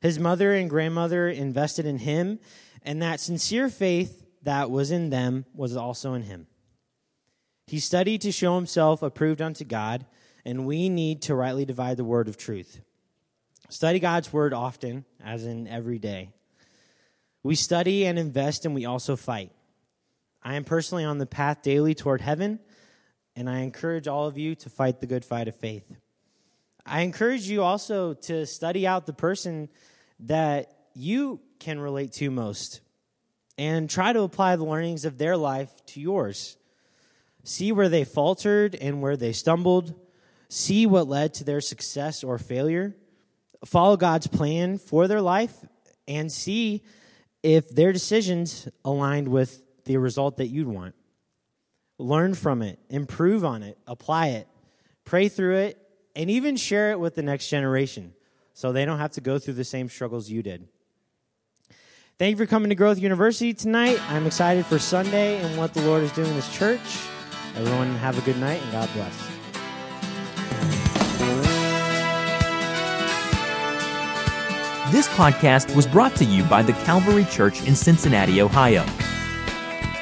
His 0.00 0.18
mother 0.18 0.54
and 0.54 0.70
grandmother 0.70 1.28
invested 1.28 1.84
in 1.84 1.98
him, 1.98 2.38
and 2.82 3.02
that 3.02 3.20
sincere 3.20 3.68
faith 3.68 4.24
that 4.42 4.70
was 4.70 4.90
in 4.90 5.10
them 5.10 5.44
was 5.54 5.76
also 5.76 6.14
in 6.14 6.22
him. 6.22 6.46
He 7.66 7.78
studied 7.78 8.22
to 8.22 8.32
show 8.32 8.56
himself 8.56 9.02
approved 9.02 9.42
unto 9.42 9.64
God, 9.64 10.06
and 10.44 10.66
we 10.66 10.88
need 10.88 11.22
to 11.22 11.34
rightly 11.34 11.66
divide 11.66 11.98
the 11.98 12.04
word 12.04 12.28
of 12.28 12.38
truth. 12.38 12.80
Study 13.68 14.00
God's 14.00 14.32
word 14.32 14.54
often, 14.54 15.04
as 15.22 15.44
in 15.44 15.68
every 15.68 15.98
day. 15.98 16.30
We 17.42 17.54
study 17.54 18.06
and 18.06 18.18
invest, 18.18 18.64
and 18.64 18.74
we 18.74 18.86
also 18.86 19.16
fight. 19.16 19.52
I 20.42 20.54
am 20.54 20.64
personally 20.64 21.04
on 21.04 21.18
the 21.18 21.26
path 21.26 21.62
daily 21.62 21.94
toward 21.94 22.20
heaven, 22.20 22.60
and 23.36 23.48
I 23.48 23.60
encourage 23.60 24.08
all 24.08 24.26
of 24.26 24.38
you 24.38 24.54
to 24.56 24.70
fight 24.70 25.00
the 25.00 25.06
good 25.06 25.24
fight 25.24 25.48
of 25.48 25.56
faith. 25.56 25.84
I 26.86 27.02
encourage 27.02 27.48
you 27.48 27.62
also 27.62 28.14
to 28.14 28.46
study 28.46 28.86
out 28.86 29.06
the 29.06 29.12
person 29.12 29.68
that 30.20 30.72
you 30.94 31.40
can 31.58 31.78
relate 31.78 32.12
to 32.12 32.30
most 32.30 32.80
and 33.58 33.88
try 33.88 34.12
to 34.12 34.22
apply 34.22 34.56
the 34.56 34.64
learnings 34.64 35.04
of 35.04 35.18
their 35.18 35.36
life 35.36 35.70
to 35.86 36.00
yours. 36.00 36.56
See 37.44 37.72
where 37.72 37.88
they 37.88 38.04
faltered 38.04 38.74
and 38.74 39.02
where 39.02 39.16
they 39.16 39.32
stumbled. 39.32 39.94
See 40.48 40.86
what 40.86 41.08
led 41.08 41.34
to 41.34 41.44
their 41.44 41.60
success 41.60 42.24
or 42.24 42.38
failure. 42.38 42.96
Follow 43.64 43.96
God's 43.96 44.26
plan 44.26 44.78
for 44.78 45.06
their 45.06 45.20
life 45.20 45.54
and 46.08 46.32
see 46.32 46.82
if 47.42 47.68
their 47.68 47.92
decisions 47.92 48.68
aligned 48.84 49.28
with 49.28 49.62
the 49.84 49.96
result 49.96 50.36
that 50.38 50.48
you'd 50.48 50.68
want. 50.68 50.94
Learn 51.98 52.34
from 52.34 52.62
it, 52.62 52.78
improve 52.88 53.44
on 53.44 53.62
it, 53.62 53.76
apply 53.86 54.28
it, 54.28 54.48
pray 55.04 55.28
through 55.28 55.56
it, 55.56 55.78
and 56.16 56.30
even 56.30 56.56
share 56.56 56.92
it 56.92 57.00
with 57.00 57.14
the 57.14 57.22
next 57.22 57.48
generation 57.48 58.14
so 58.54 58.72
they 58.72 58.84
don't 58.84 58.98
have 58.98 59.12
to 59.12 59.20
go 59.20 59.38
through 59.38 59.54
the 59.54 59.64
same 59.64 59.88
struggles 59.88 60.28
you 60.28 60.42
did. 60.42 60.68
Thank 62.18 62.32
you 62.32 62.36
for 62.36 62.46
coming 62.46 62.68
to 62.68 62.74
Growth 62.74 62.98
University 62.98 63.54
tonight. 63.54 63.98
I'm 64.10 64.26
excited 64.26 64.66
for 64.66 64.78
Sunday 64.78 65.38
and 65.38 65.56
what 65.56 65.72
the 65.72 65.80
Lord 65.82 66.02
is 66.02 66.12
doing 66.12 66.28
in 66.28 66.36
this 66.36 66.52
church. 66.54 66.80
Everyone, 67.56 67.94
have 67.96 68.18
a 68.18 68.20
good 68.22 68.38
night 68.38 68.60
and 68.62 68.72
God 68.72 68.88
bless. 68.92 69.30
This 74.92 75.08
podcast 75.10 75.74
was 75.76 75.86
brought 75.86 76.16
to 76.16 76.24
you 76.24 76.42
by 76.44 76.62
the 76.62 76.72
Calvary 76.84 77.24
Church 77.26 77.62
in 77.66 77.76
Cincinnati, 77.76 78.42
Ohio. 78.42 78.84